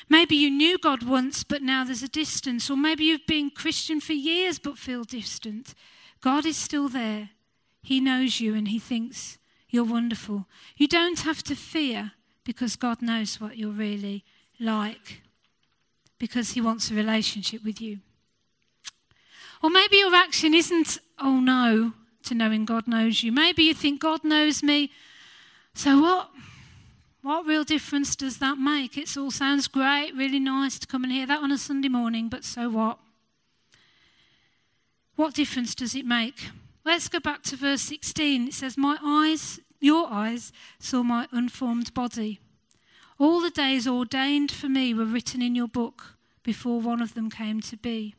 Maybe 0.08 0.36
you 0.36 0.48
knew 0.48 0.78
God 0.78 1.02
once, 1.02 1.42
but 1.42 1.62
now 1.62 1.82
there's 1.82 2.04
a 2.04 2.08
distance. 2.08 2.70
Or 2.70 2.76
maybe 2.76 3.06
you've 3.06 3.26
been 3.26 3.50
Christian 3.50 4.00
for 4.00 4.12
years 4.12 4.60
but 4.60 4.78
feel 4.78 5.02
distant. 5.02 5.74
God 6.20 6.46
is 6.46 6.56
still 6.56 6.88
there. 6.88 7.30
He 7.82 8.00
knows 8.00 8.40
you 8.40 8.54
and 8.54 8.68
he 8.68 8.78
thinks 8.78 9.38
you're 9.70 9.84
wonderful. 9.84 10.46
You 10.76 10.88
don't 10.88 11.20
have 11.20 11.42
to 11.44 11.54
fear 11.54 12.12
because 12.44 12.76
God 12.76 13.02
knows 13.02 13.40
what 13.40 13.58
you're 13.58 13.70
really 13.70 14.24
like, 14.58 15.20
because 16.18 16.52
He 16.52 16.60
wants 16.60 16.90
a 16.90 16.94
relationship 16.94 17.62
with 17.62 17.80
you. 17.80 17.98
Or 19.62 19.68
maybe 19.68 19.98
your 19.98 20.14
action 20.14 20.54
isn't, 20.54 20.98
oh 21.18 21.40
no, 21.40 21.92
to 22.24 22.34
knowing 22.34 22.64
God 22.64 22.88
knows 22.88 23.22
you. 23.22 23.32
Maybe 23.32 23.64
you 23.64 23.74
think 23.74 24.00
God 24.00 24.24
knows 24.24 24.62
me. 24.62 24.90
So 25.74 26.00
what? 26.00 26.30
What 27.20 27.46
real 27.46 27.64
difference 27.64 28.16
does 28.16 28.38
that 28.38 28.56
make? 28.56 28.96
It 28.96 29.14
all 29.16 29.30
sounds 29.30 29.68
great, 29.68 30.12
really 30.14 30.38
nice 30.38 30.78
to 30.78 30.86
come 30.86 31.04
and 31.04 31.12
hear 31.12 31.26
that 31.26 31.42
on 31.42 31.52
a 31.52 31.58
Sunday 31.58 31.88
morning, 31.88 32.28
but 32.28 32.44
so 32.44 32.70
what? 32.70 32.98
What 35.16 35.34
difference 35.34 35.74
does 35.74 35.94
it 35.94 36.06
make? 36.06 36.48
Let's 36.88 37.08
go 37.08 37.20
back 37.20 37.42
to 37.42 37.56
verse 37.56 37.82
16. 37.82 38.48
It 38.48 38.54
says, 38.54 38.78
My 38.78 38.96
eyes, 39.04 39.60
your 39.78 40.10
eyes, 40.10 40.52
saw 40.78 41.02
my 41.02 41.28
unformed 41.30 41.92
body. 41.92 42.40
All 43.18 43.42
the 43.42 43.50
days 43.50 43.86
ordained 43.86 44.50
for 44.50 44.70
me 44.70 44.94
were 44.94 45.04
written 45.04 45.42
in 45.42 45.54
your 45.54 45.68
book 45.68 46.14
before 46.42 46.80
one 46.80 47.02
of 47.02 47.12
them 47.12 47.28
came 47.28 47.60
to 47.60 47.76
be. 47.76 48.14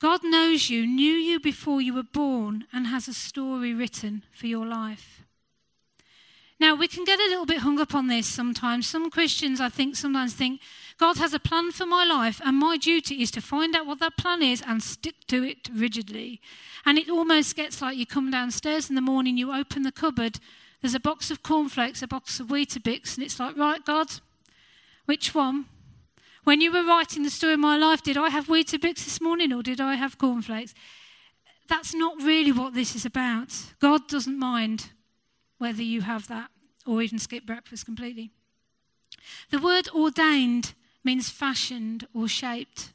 God 0.00 0.24
knows 0.24 0.68
you, 0.68 0.84
knew 0.84 1.12
you 1.12 1.38
before 1.38 1.80
you 1.80 1.94
were 1.94 2.02
born, 2.02 2.64
and 2.72 2.88
has 2.88 3.06
a 3.06 3.14
story 3.14 3.72
written 3.72 4.24
for 4.32 4.48
your 4.48 4.66
life. 4.66 5.22
Now, 6.58 6.74
we 6.74 6.88
can 6.88 7.04
get 7.04 7.20
a 7.20 7.28
little 7.28 7.44
bit 7.44 7.58
hung 7.58 7.78
up 7.78 7.94
on 7.94 8.06
this 8.06 8.26
sometimes. 8.26 8.86
Some 8.86 9.10
Christians, 9.10 9.60
I 9.60 9.68
think, 9.68 9.94
sometimes 9.94 10.32
think, 10.32 10.60
God 10.98 11.18
has 11.18 11.34
a 11.34 11.38
plan 11.38 11.70
for 11.70 11.84
my 11.84 12.04
life, 12.04 12.40
and 12.44 12.56
my 12.56 12.78
duty 12.78 13.20
is 13.20 13.30
to 13.32 13.42
find 13.42 13.76
out 13.76 13.86
what 13.86 14.00
that 14.00 14.16
plan 14.16 14.42
is 14.42 14.62
and 14.66 14.82
stick 14.82 15.26
to 15.28 15.42
it 15.42 15.68
rigidly. 15.70 16.40
And 16.86 16.96
it 16.96 17.10
almost 17.10 17.56
gets 17.56 17.82
like 17.82 17.98
you 17.98 18.06
come 18.06 18.30
downstairs 18.30 18.88
in 18.88 18.94
the 18.94 19.02
morning, 19.02 19.36
you 19.36 19.52
open 19.52 19.82
the 19.82 19.92
cupboard, 19.92 20.38
there's 20.80 20.94
a 20.94 21.00
box 21.00 21.30
of 21.30 21.42
cornflakes, 21.42 22.02
a 22.02 22.06
box 22.06 22.40
of 22.40 22.46
Weetabix, 22.46 23.16
and 23.16 23.24
it's 23.24 23.38
like, 23.38 23.56
right, 23.56 23.84
God, 23.84 24.08
which 25.04 25.34
one? 25.34 25.66
When 26.44 26.60
you 26.60 26.72
were 26.72 26.84
writing 26.84 27.22
the 27.22 27.30
story 27.30 27.54
of 27.54 27.60
my 27.60 27.76
life, 27.76 28.02
did 28.02 28.16
I 28.16 28.30
have 28.30 28.46
Weetabix 28.46 29.04
this 29.04 29.20
morning 29.20 29.52
or 29.52 29.62
did 29.62 29.80
I 29.80 29.96
have 29.96 30.16
cornflakes? 30.16 30.74
That's 31.68 31.92
not 31.92 32.22
really 32.22 32.52
what 32.52 32.74
this 32.74 32.94
is 32.94 33.04
about. 33.04 33.52
God 33.80 34.06
doesn't 34.06 34.38
mind 34.38 34.90
whether 35.58 35.82
you 35.82 36.02
have 36.02 36.28
that 36.28 36.50
or 36.86 37.02
even 37.02 37.18
skip 37.18 37.44
breakfast 37.46 37.84
completely. 37.84 38.30
The 39.50 39.58
word 39.58 39.88
ordained 39.94 40.74
means 41.04 41.30
fashioned 41.30 42.06
or 42.14 42.28
shaped. 42.28 42.92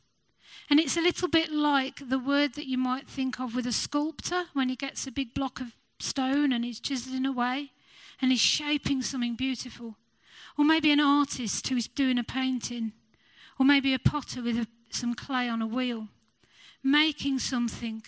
And 0.69 0.79
it's 0.79 0.95
a 0.95 1.01
little 1.01 1.27
bit 1.27 1.51
like 1.51 2.07
the 2.07 2.19
word 2.19 2.53
that 2.55 2.67
you 2.67 2.77
might 2.77 3.07
think 3.07 3.39
of 3.39 3.55
with 3.55 3.67
a 3.67 3.73
sculptor 3.73 4.45
when 4.53 4.69
he 4.69 4.75
gets 4.75 5.05
a 5.05 5.11
big 5.11 5.33
block 5.33 5.59
of 5.59 5.75
stone 5.99 6.53
and 6.53 6.63
he's 6.63 6.79
chiseling 6.79 7.25
away 7.25 7.71
and 8.21 8.31
he's 8.31 8.39
shaping 8.39 9.01
something 9.01 9.35
beautiful. 9.35 9.95
Or 10.57 10.65
maybe 10.65 10.91
an 10.91 10.99
artist 10.99 11.67
who 11.67 11.75
is 11.75 11.87
doing 11.87 12.17
a 12.17 12.23
painting. 12.23 12.93
Or 13.59 13.65
maybe 13.65 13.93
a 13.93 13.99
potter 13.99 14.41
with 14.41 14.57
a, 14.57 14.67
some 14.89 15.13
clay 15.13 15.49
on 15.49 15.61
a 15.61 15.67
wheel. 15.67 16.07
Making 16.83 17.39
something, 17.39 18.03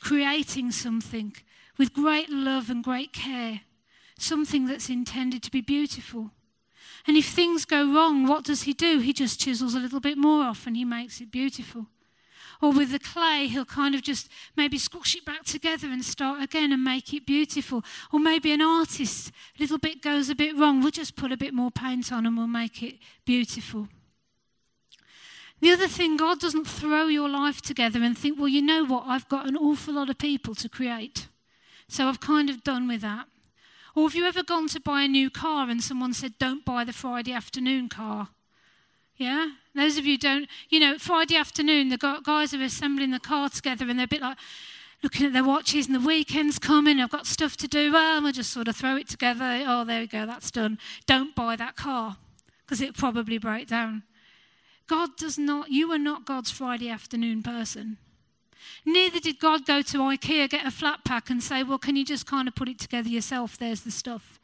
creating 0.00 0.72
something 0.72 1.34
with 1.76 1.92
great 1.92 2.30
love 2.30 2.70
and 2.70 2.82
great 2.82 3.12
care. 3.12 3.60
Something 4.18 4.66
that's 4.66 4.90
intended 4.90 5.42
to 5.44 5.50
be 5.50 5.62
beautiful. 5.62 6.32
And 7.06 7.16
if 7.16 7.26
things 7.26 7.64
go 7.64 7.90
wrong, 7.90 8.26
what 8.26 8.44
does 8.44 8.64
he 8.64 8.74
do? 8.74 8.98
He 8.98 9.14
just 9.14 9.40
chisels 9.40 9.74
a 9.74 9.80
little 9.80 10.00
bit 10.00 10.18
more 10.18 10.44
off 10.44 10.66
and 10.66 10.76
he 10.76 10.84
makes 10.84 11.20
it 11.20 11.30
beautiful. 11.30 11.86
Or 12.60 12.72
with 12.72 12.90
the 12.90 12.98
clay, 12.98 13.46
he'll 13.46 13.64
kind 13.64 13.94
of 13.94 14.02
just 14.02 14.28
maybe 14.56 14.78
squash 14.78 15.14
it 15.14 15.24
back 15.24 15.44
together 15.44 15.86
and 15.88 16.04
start 16.04 16.42
again 16.42 16.72
and 16.72 16.82
make 16.82 17.14
it 17.14 17.24
beautiful. 17.24 17.84
Or 18.12 18.18
maybe 18.18 18.52
an 18.52 18.60
artist, 18.60 19.30
a 19.56 19.62
little 19.62 19.78
bit 19.78 20.02
goes 20.02 20.28
a 20.28 20.34
bit 20.34 20.56
wrong, 20.56 20.82
we'll 20.82 20.90
just 20.90 21.14
put 21.14 21.30
a 21.30 21.36
bit 21.36 21.54
more 21.54 21.70
paint 21.70 22.12
on 22.12 22.26
and 22.26 22.36
we'll 22.36 22.48
make 22.48 22.82
it 22.82 22.96
beautiful. 23.24 23.88
The 25.60 25.70
other 25.70 25.88
thing, 25.88 26.16
God 26.16 26.40
doesn't 26.40 26.66
throw 26.66 27.06
your 27.06 27.28
life 27.28 27.62
together 27.62 28.02
and 28.02 28.18
think, 28.18 28.38
well, 28.38 28.48
you 28.48 28.62
know 28.62 28.84
what, 28.84 29.04
I've 29.06 29.28
got 29.28 29.46
an 29.46 29.56
awful 29.56 29.94
lot 29.94 30.10
of 30.10 30.18
people 30.18 30.54
to 30.56 30.68
create. 30.68 31.28
So 31.88 32.08
I've 32.08 32.20
kind 32.20 32.50
of 32.50 32.64
done 32.64 32.88
with 32.88 33.00
that. 33.00 33.26
Or 33.98 34.04
have 34.04 34.14
you 34.14 34.26
ever 34.26 34.44
gone 34.44 34.68
to 34.68 34.78
buy 34.78 35.02
a 35.02 35.08
new 35.08 35.28
car 35.28 35.68
and 35.68 35.82
someone 35.82 36.14
said, 36.14 36.38
don't 36.38 36.64
buy 36.64 36.84
the 36.84 36.92
Friday 36.92 37.32
afternoon 37.32 37.88
car? 37.88 38.28
Yeah? 39.16 39.48
Those 39.74 39.98
of 39.98 40.06
you 40.06 40.16
don't, 40.16 40.48
you 40.68 40.78
know, 40.78 40.98
Friday 40.98 41.34
afternoon, 41.34 41.88
the 41.88 42.20
guys 42.24 42.54
are 42.54 42.62
assembling 42.62 43.10
the 43.10 43.18
car 43.18 43.48
together 43.48 43.90
and 43.90 43.98
they're 43.98 44.04
a 44.04 44.08
bit 44.08 44.20
like 44.20 44.38
looking 45.02 45.26
at 45.26 45.32
their 45.32 45.42
watches 45.42 45.86
and 45.86 45.96
the 45.96 46.00
weekend's 46.00 46.60
coming, 46.60 47.00
I've 47.00 47.10
got 47.10 47.26
stuff 47.26 47.56
to 47.56 47.66
do. 47.66 47.92
Well, 47.92 48.22
we'll 48.22 48.30
just 48.30 48.52
sort 48.52 48.68
of 48.68 48.76
throw 48.76 48.94
it 48.94 49.08
together. 49.08 49.64
Oh, 49.66 49.84
there 49.84 50.02
we 50.02 50.06
go, 50.06 50.26
that's 50.26 50.52
done. 50.52 50.78
Don't 51.06 51.34
buy 51.34 51.56
that 51.56 51.74
car 51.74 52.18
because 52.64 52.80
it'll 52.80 52.94
probably 52.94 53.38
break 53.38 53.66
down. 53.66 54.04
God 54.86 55.16
does 55.16 55.38
not, 55.38 55.70
you 55.70 55.90
are 55.90 55.98
not 55.98 56.24
God's 56.24 56.52
Friday 56.52 56.88
afternoon 56.88 57.42
person. 57.42 57.96
Neither 58.84 59.20
did 59.20 59.38
God 59.38 59.66
go 59.66 59.82
to 59.82 59.98
IKEA, 59.98 60.48
get 60.48 60.66
a 60.66 60.70
flat 60.70 61.04
pack, 61.04 61.30
and 61.30 61.42
say, 61.42 61.62
Well, 61.62 61.78
can 61.78 61.96
you 61.96 62.04
just 62.04 62.26
kind 62.26 62.48
of 62.48 62.54
put 62.54 62.68
it 62.68 62.78
together 62.78 63.08
yourself? 63.08 63.58
There's 63.58 63.82
the 63.82 63.90
stuff. 63.90 64.38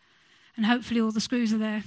And 0.56 0.66
hopefully 0.66 1.00
all 1.00 1.10
the 1.10 1.20
screws 1.20 1.52
are 1.52 1.58
there. 1.58 1.82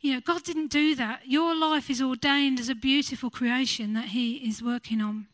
You 0.00 0.14
know, 0.14 0.20
God 0.20 0.44
didn't 0.44 0.70
do 0.70 0.94
that. 0.94 1.22
Your 1.26 1.56
life 1.56 1.88
is 1.88 2.02
ordained 2.02 2.60
as 2.60 2.68
a 2.68 2.74
beautiful 2.74 3.30
creation 3.30 3.94
that 3.94 4.06
He 4.06 4.36
is 4.36 4.62
working 4.62 5.00
on. 5.00 5.26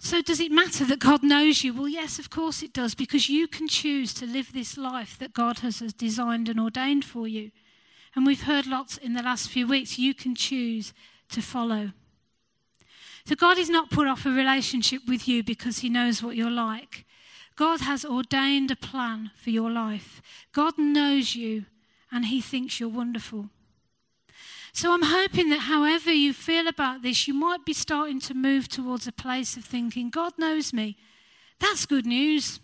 So, 0.00 0.22
does 0.22 0.38
it 0.38 0.52
matter 0.52 0.84
that 0.84 1.00
God 1.00 1.24
knows 1.24 1.64
you? 1.64 1.74
Well, 1.74 1.88
yes, 1.88 2.18
of 2.18 2.30
course 2.30 2.62
it 2.62 2.72
does, 2.72 2.94
because 2.94 3.28
you 3.28 3.48
can 3.48 3.66
choose 3.66 4.14
to 4.14 4.26
live 4.26 4.52
this 4.52 4.78
life 4.78 5.18
that 5.18 5.32
God 5.32 5.58
has 5.60 5.78
designed 5.94 6.48
and 6.48 6.60
ordained 6.60 7.04
for 7.04 7.26
you. 7.26 7.50
And 8.14 8.24
we've 8.24 8.42
heard 8.42 8.66
lots 8.66 8.96
in 8.96 9.14
the 9.14 9.22
last 9.22 9.48
few 9.48 9.66
weeks. 9.66 9.98
You 9.98 10.14
can 10.14 10.34
choose 10.34 10.92
to 11.30 11.42
follow. 11.42 11.92
So, 13.28 13.34
God 13.34 13.58
is 13.58 13.68
not 13.68 13.90
put 13.90 14.08
off 14.08 14.24
a 14.24 14.30
relationship 14.30 15.02
with 15.06 15.28
you 15.28 15.42
because 15.42 15.80
He 15.80 15.90
knows 15.90 16.22
what 16.22 16.34
you're 16.34 16.50
like. 16.50 17.04
God 17.56 17.82
has 17.82 18.02
ordained 18.02 18.70
a 18.70 18.76
plan 18.76 19.32
for 19.36 19.50
your 19.50 19.70
life. 19.70 20.22
God 20.54 20.78
knows 20.78 21.36
you 21.36 21.66
and 22.10 22.24
He 22.24 22.40
thinks 22.40 22.80
you're 22.80 22.88
wonderful. 22.88 23.50
So 24.72 24.94
I'm 24.94 25.02
hoping 25.02 25.50
that 25.50 25.60
however 25.60 26.10
you 26.10 26.32
feel 26.32 26.66
about 26.68 27.02
this, 27.02 27.28
you 27.28 27.34
might 27.34 27.66
be 27.66 27.74
starting 27.74 28.18
to 28.20 28.32
move 28.32 28.66
towards 28.66 29.06
a 29.06 29.12
place 29.12 29.58
of 29.58 29.64
thinking, 29.66 30.08
God 30.08 30.32
knows 30.38 30.72
me. 30.72 30.96
That's 31.60 31.84
good 31.84 32.06
news. 32.06 32.60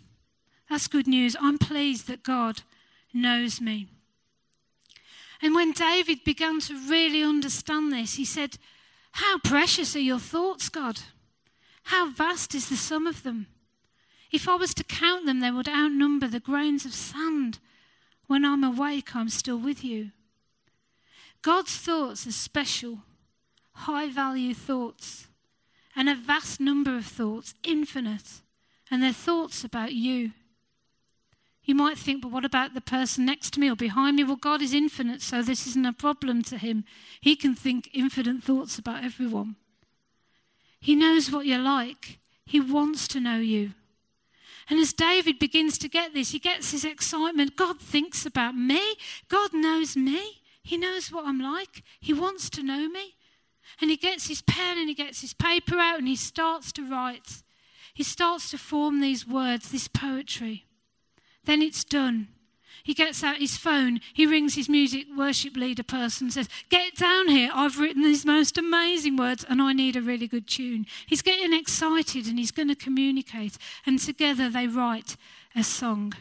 That's 0.67 0.87
good 0.87 1.05
news. 1.05 1.35
I'm 1.39 1.59
pleased 1.59 2.07
that 2.07 2.23
God 2.23 2.63
knows 3.13 3.61
me. 3.61 3.85
And 5.43 5.53
when 5.53 5.73
David 5.73 6.23
began 6.23 6.59
to 6.61 6.89
really 6.89 7.21
understand 7.21 7.93
this, 7.93 8.15
he 8.15 8.25
said, 8.25 8.57
How 9.15 9.37
precious 9.37 9.95
are 9.95 9.99
your 9.99 10.19
thoughts, 10.19 10.67
God? 10.67 10.99
How 11.83 12.09
vast 12.09 12.53
is 12.53 12.67
the 12.67 12.75
sum 12.75 13.07
of 13.07 13.23
them? 13.23 13.47
If 14.29 14.49
I 14.49 14.55
was 14.55 14.73
to 14.73 14.83
count 14.83 15.25
them, 15.25 15.39
they 15.39 15.51
would 15.51 15.69
outnumber 15.69 16.27
the 16.27 16.41
grains 16.41 16.83
of 16.83 16.93
sand. 16.93 17.59
When 18.27 18.43
I'm 18.43 18.61
awake, 18.61 19.15
I'm 19.15 19.29
still 19.29 19.57
with 19.57 19.85
you. 19.85 20.11
God's 21.41 21.77
thoughts 21.77 22.27
are 22.27 22.33
special, 22.33 23.03
high 23.71 24.09
value 24.09 24.53
thoughts, 24.53 25.27
and 25.95 26.09
a 26.09 26.15
vast 26.15 26.59
number 26.59 26.97
of 26.97 27.05
thoughts, 27.05 27.53
infinite, 27.63 28.41
and 28.91 29.01
they're 29.01 29.13
thoughts 29.13 29.63
about 29.63 29.93
you. 29.93 30.33
You 31.65 31.73
might 31.73 31.97
think, 31.97 32.21
but 32.21 32.31
what 32.31 32.45
about 32.45 32.75
the 32.75 32.81
person 32.81 33.25
next 33.25 33.53
to 33.53 33.59
me 33.59 33.71
or 33.71 33.75
behind 33.75 34.17
me? 34.17 34.23
Well, 34.23 34.35
God 34.35 34.61
is 34.61 34.73
infinite, 34.73 35.21
so 35.21 35.41
this 35.41 35.65
isn't 35.65 35.85
a 35.85 35.93
problem 35.93 36.43
to 36.43 36.57
him. 36.57 36.85
He 37.19 37.35
can 37.35 37.55
think 37.55 37.89
infinite 37.91 38.43
thoughts 38.43 38.77
about 38.77 39.03
everyone. 39.03 39.55
He 40.79 40.93
knows 40.95 41.31
what 41.31 41.47
you're 41.47 41.57
like, 41.57 42.19
He 42.45 42.59
wants 42.59 43.07
to 43.09 43.19
know 43.19 43.37
you. 43.37 43.71
And 44.69 44.79
as 44.79 44.93
David 44.93 45.39
begins 45.39 45.77
to 45.79 45.87
get 45.87 46.13
this, 46.13 46.31
he 46.31 46.39
gets 46.39 46.71
his 46.71 46.83
excitement. 46.83 47.55
God 47.55 47.79
thinks 47.79 48.25
about 48.25 48.55
me. 48.55 48.81
God 49.27 49.53
knows 49.53 49.95
me. 49.95 50.41
He 50.63 50.75
knows 50.75 51.11
what 51.11 51.27
I'm 51.27 51.39
like. 51.39 51.83
He 51.99 52.13
wants 52.13 52.49
to 52.51 52.63
know 52.63 52.89
me. 52.89 53.15
And 53.79 53.91
he 53.91 53.97
gets 53.97 54.27
his 54.27 54.41
pen 54.41 54.79
and 54.79 54.89
he 54.89 54.95
gets 54.95 55.21
his 55.21 55.33
paper 55.33 55.77
out 55.77 55.99
and 55.99 56.07
he 56.07 56.15
starts 56.15 56.71
to 56.73 56.89
write. 56.89 57.43
He 57.93 58.03
starts 58.03 58.49
to 58.51 58.57
form 58.57 59.01
these 59.01 59.27
words, 59.27 59.69
this 59.69 59.87
poetry. 59.87 60.65
Then 61.45 61.61
it's 61.61 61.83
done. 61.83 62.27
He 62.83 62.93
gets 62.93 63.23
out 63.23 63.37
his 63.37 63.57
phone, 63.57 63.99
he 64.13 64.27
rings 64.27 64.53
his 64.53 64.69
music 64.69 65.07
worship 65.17 65.55
leader 65.55 65.81
person, 65.81 66.29
says, 66.29 66.47
Get 66.69 66.95
down 66.95 67.29
here, 67.29 67.49
I've 67.51 67.79
written 67.79 68.03
these 68.03 68.27
most 68.27 68.59
amazing 68.59 69.17
words 69.17 69.43
and 69.49 69.59
I 69.59 69.73
need 69.73 69.95
a 69.95 70.03
really 70.03 70.27
good 70.27 70.47
tune. 70.47 70.85
He's 71.07 71.23
getting 71.23 71.51
excited 71.51 72.27
and 72.27 72.37
he's 72.37 72.51
going 72.51 72.67
to 72.67 72.75
communicate, 72.75 73.57
and 73.87 73.97
together 73.97 74.51
they 74.51 74.67
write 74.67 75.17
a 75.55 75.63
song. 75.63 76.13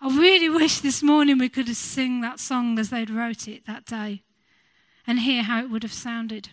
I 0.00 0.16
really 0.16 0.48
wish 0.62 0.80
this 0.80 1.02
morning 1.02 1.36
we 1.36 1.50
could 1.50 1.68
have 1.68 1.76
sung 1.76 2.22
that 2.22 2.40
song 2.40 2.78
as 2.78 2.88
they'd 2.88 3.10
wrote 3.10 3.46
it 3.46 3.66
that 3.66 3.84
day 3.84 4.22
and 5.06 5.20
hear 5.20 5.42
how 5.42 5.60
it 5.60 5.70
would 5.70 5.82
have 5.82 5.92
sounded. 5.92 6.48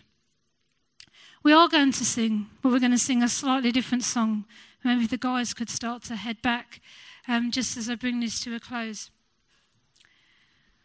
We 1.42 1.52
are 1.52 1.68
going 1.68 1.92
to 1.92 2.04
sing, 2.04 2.48
but 2.62 2.72
we're 2.72 2.78
going 2.78 2.92
to 2.92 2.98
sing 2.98 3.22
a 3.22 3.28
slightly 3.28 3.72
different 3.72 4.04
song. 4.04 4.44
Maybe 4.84 5.06
the 5.06 5.16
guys 5.16 5.54
could 5.54 5.70
start 5.70 6.02
to 6.04 6.16
head 6.16 6.42
back 6.42 6.80
um, 7.26 7.50
just 7.50 7.76
as 7.76 7.88
I 7.88 7.94
bring 7.94 8.20
this 8.20 8.38
to 8.40 8.54
a 8.54 8.60
close. 8.60 9.10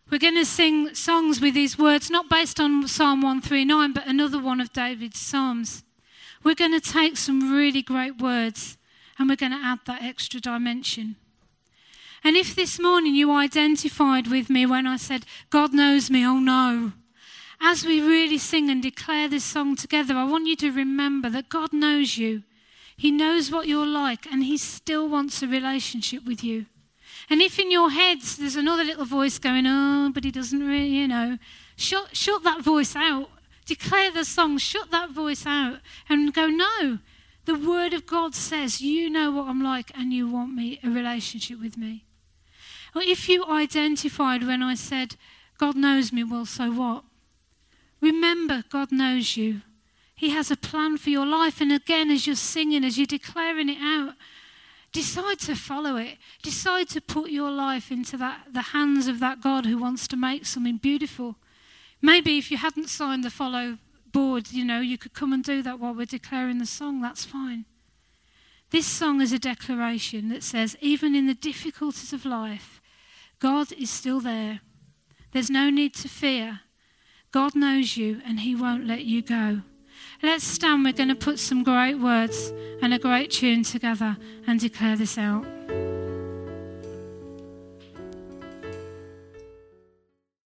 We're 0.10 0.18
going 0.18 0.36
to 0.36 0.46
sing 0.46 0.96
songs 0.96 1.40
with 1.40 1.54
these 1.54 1.78
words, 1.78 2.10
not 2.10 2.30
based 2.30 2.60
on 2.60 2.88
Psalm 2.88 3.22
139, 3.22 3.94
but 3.94 4.08
another 4.08 4.40
one 4.40 4.60
of 4.60 4.74
David's 4.74 5.20
Psalms. 5.20 5.84
We're 6.44 6.56
going 6.56 6.80
to 6.80 6.80
take 6.80 7.18
some 7.18 7.52
really 7.52 7.82
great 7.82 8.18
words 8.20 8.78
and 9.18 9.28
we're 9.28 9.36
going 9.36 9.52
to 9.52 9.62
add 9.62 9.80
that 9.86 10.02
extra 10.02 10.40
dimension. 10.40 11.18
And 12.24 12.36
if 12.36 12.56
this 12.56 12.80
morning 12.80 13.16
you 13.16 13.32
identified 13.32 14.28
with 14.28 14.50
me 14.50 14.66
when 14.66 14.88
I 14.88 14.98
said, 14.98 15.26
God 15.50 15.74
knows 15.74 16.10
me, 16.10 16.26
oh 16.26 16.40
no. 16.40 16.94
As 17.62 17.86
we 17.86 18.02
really 18.02 18.38
sing 18.38 18.70
and 18.70 18.82
declare 18.82 19.28
this 19.28 19.44
song 19.44 19.76
together, 19.76 20.16
I 20.16 20.24
want 20.24 20.48
you 20.48 20.56
to 20.58 20.72
remember 20.72 21.30
that 21.30 21.50
God 21.50 21.74
knows 21.74 22.18
you. 22.18 22.44
He 23.00 23.12
knows 23.12 23.50
what 23.50 23.66
you're 23.66 23.86
like 23.86 24.26
and 24.26 24.44
He 24.44 24.58
still 24.58 25.08
wants 25.08 25.42
a 25.42 25.48
relationship 25.48 26.26
with 26.26 26.44
you. 26.44 26.66
And 27.30 27.42
if 27.42 27.58
in 27.58 27.72
your 27.72 27.92
heads 27.92 28.36
there's 28.36 28.58
another 28.58 28.84
little 28.84 29.06
voice 29.06 29.40
going, 29.40 29.66
oh, 29.66 30.12
but 30.14 30.26
He 30.26 30.32
doesn't 30.32 30.60
really, 30.60 30.90
you 30.90 31.08
know, 31.08 31.38
shut, 31.78 32.14
shut 32.14 32.44
that 32.44 32.62
voice 32.62 32.98
out. 32.98 33.30
Declare 33.66 34.12
the 34.12 34.26
song, 34.26 34.58
shut 34.58 34.92
that 34.92 35.12
voice 35.12 35.46
out 35.46 35.78
and 36.10 36.34
go, 36.34 36.48
no. 36.48 37.00
The 37.46 37.56
Word 37.56 37.94
of 37.94 38.06
God 38.06 38.36
says, 38.36 38.82
You 38.82 39.10
know 39.10 39.32
what 39.32 39.48
I'm 39.48 39.64
like 39.64 39.92
and 39.98 40.12
you 40.12 40.30
want 40.30 40.54
me, 40.54 40.82
a 40.84 40.90
relationship 40.90 41.62
with 41.62 41.78
me. 41.78 42.04
Or 42.94 43.02
if 43.02 43.30
you 43.30 43.46
identified 43.46 44.46
when 44.46 44.62
I 44.62 44.76
said, 44.76 45.16
God 45.58 45.78
knows 45.78 46.12
me, 46.12 46.26
well, 46.26 46.46
so 46.46 46.70
what? 46.70 47.06
Remember, 48.02 48.66
God 48.70 48.92
knows 48.92 49.38
you. 49.38 49.62
He 50.20 50.32
has 50.32 50.52
a 50.52 50.58
plan 50.58 50.98
for 50.98 51.10
your 51.10 51.26
life. 51.26 51.62
And 51.62 51.72
again, 51.72 52.12
as 52.12 52.28
you're 52.28 52.36
singing, 52.36 52.84
as 52.84 52.98
you're 52.98 53.08
declaring 53.08 53.70
it 53.70 53.78
out, 53.80 54.16
decide 54.92 55.40
to 55.40 55.56
follow 55.56 55.96
it. 55.96 56.18
Decide 56.44 56.90
to 56.90 57.00
put 57.00 57.32
your 57.32 57.50
life 57.50 57.90
into 57.90 58.18
that, 58.18 58.48
the 58.52 58.74
hands 58.74 59.08
of 59.08 59.22
that 59.22 59.40
God 59.40 59.66
who 59.66 59.78
wants 59.78 60.10
to 60.10 60.18
make 60.18 60.46
something 60.46 60.76
beautiful. 60.76 61.38
Maybe 62.02 62.38
if 62.38 62.52
you 62.52 62.58
hadn't 62.58 62.90
signed 62.90 63.24
the 63.24 63.30
follow 63.30 63.78
board, 64.12 64.52
you 64.52 64.66
know, 64.66 64.82
you 64.82 64.98
could 64.98 65.14
come 65.14 65.32
and 65.32 65.42
do 65.42 65.62
that 65.62 65.80
while 65.80 65.94
we're 65.94 66.06
declaring 66.06 66.58
the 66.58 66.66
song. 66.66 67.00
That's 67.02 67.24
fine. 67.24 67.64
This 68.72 68.88
song 68.88 69.22
is 69.22 69.32
a 69.32 69.40
declaration 69.40 70.28
that 70.28 70.44
says, 70.44 70.76
even 70.82 71.16
in 71.16 71.28
the 71.28 71.34
difficulties 71.34 72.12
of 72.12 72.26
life, 72.26 72.82
God 73.40 73.72
is 73.72 73.90
still 73.90 74.20
there. 74.20 74.60
There's 75.32 75.50
no 75.50 75.70
need 75.70 75.96
to 75.96 76.10
fear. 76.10 76.60
God 77.32 77.56
knows 77.56 77.96
you 77.96 78.22
and 78.26 78.42
He 78.42 78.54
won't 78.54 78.86
let 78.86 79.06
you 79.06 79.22
go. 79.22 79.62
Let's 80.22 80.44
stand. 80.44 80.84
We're 80.84 80.92
going 80.92 81.10
to 81.10 81.16
put 81.16 81.40
some 81.40 81.64
great 81.64 81.96
words 81.96 82.52
and 82.82 82.94
a 82.94 83.00
great 83.00 83.32
tune 83.32 83.64
together 83.64 84.18
and 84.46 84.60
declare 84.60 84.98
this 84.98 85.18
out. 85.18 85.46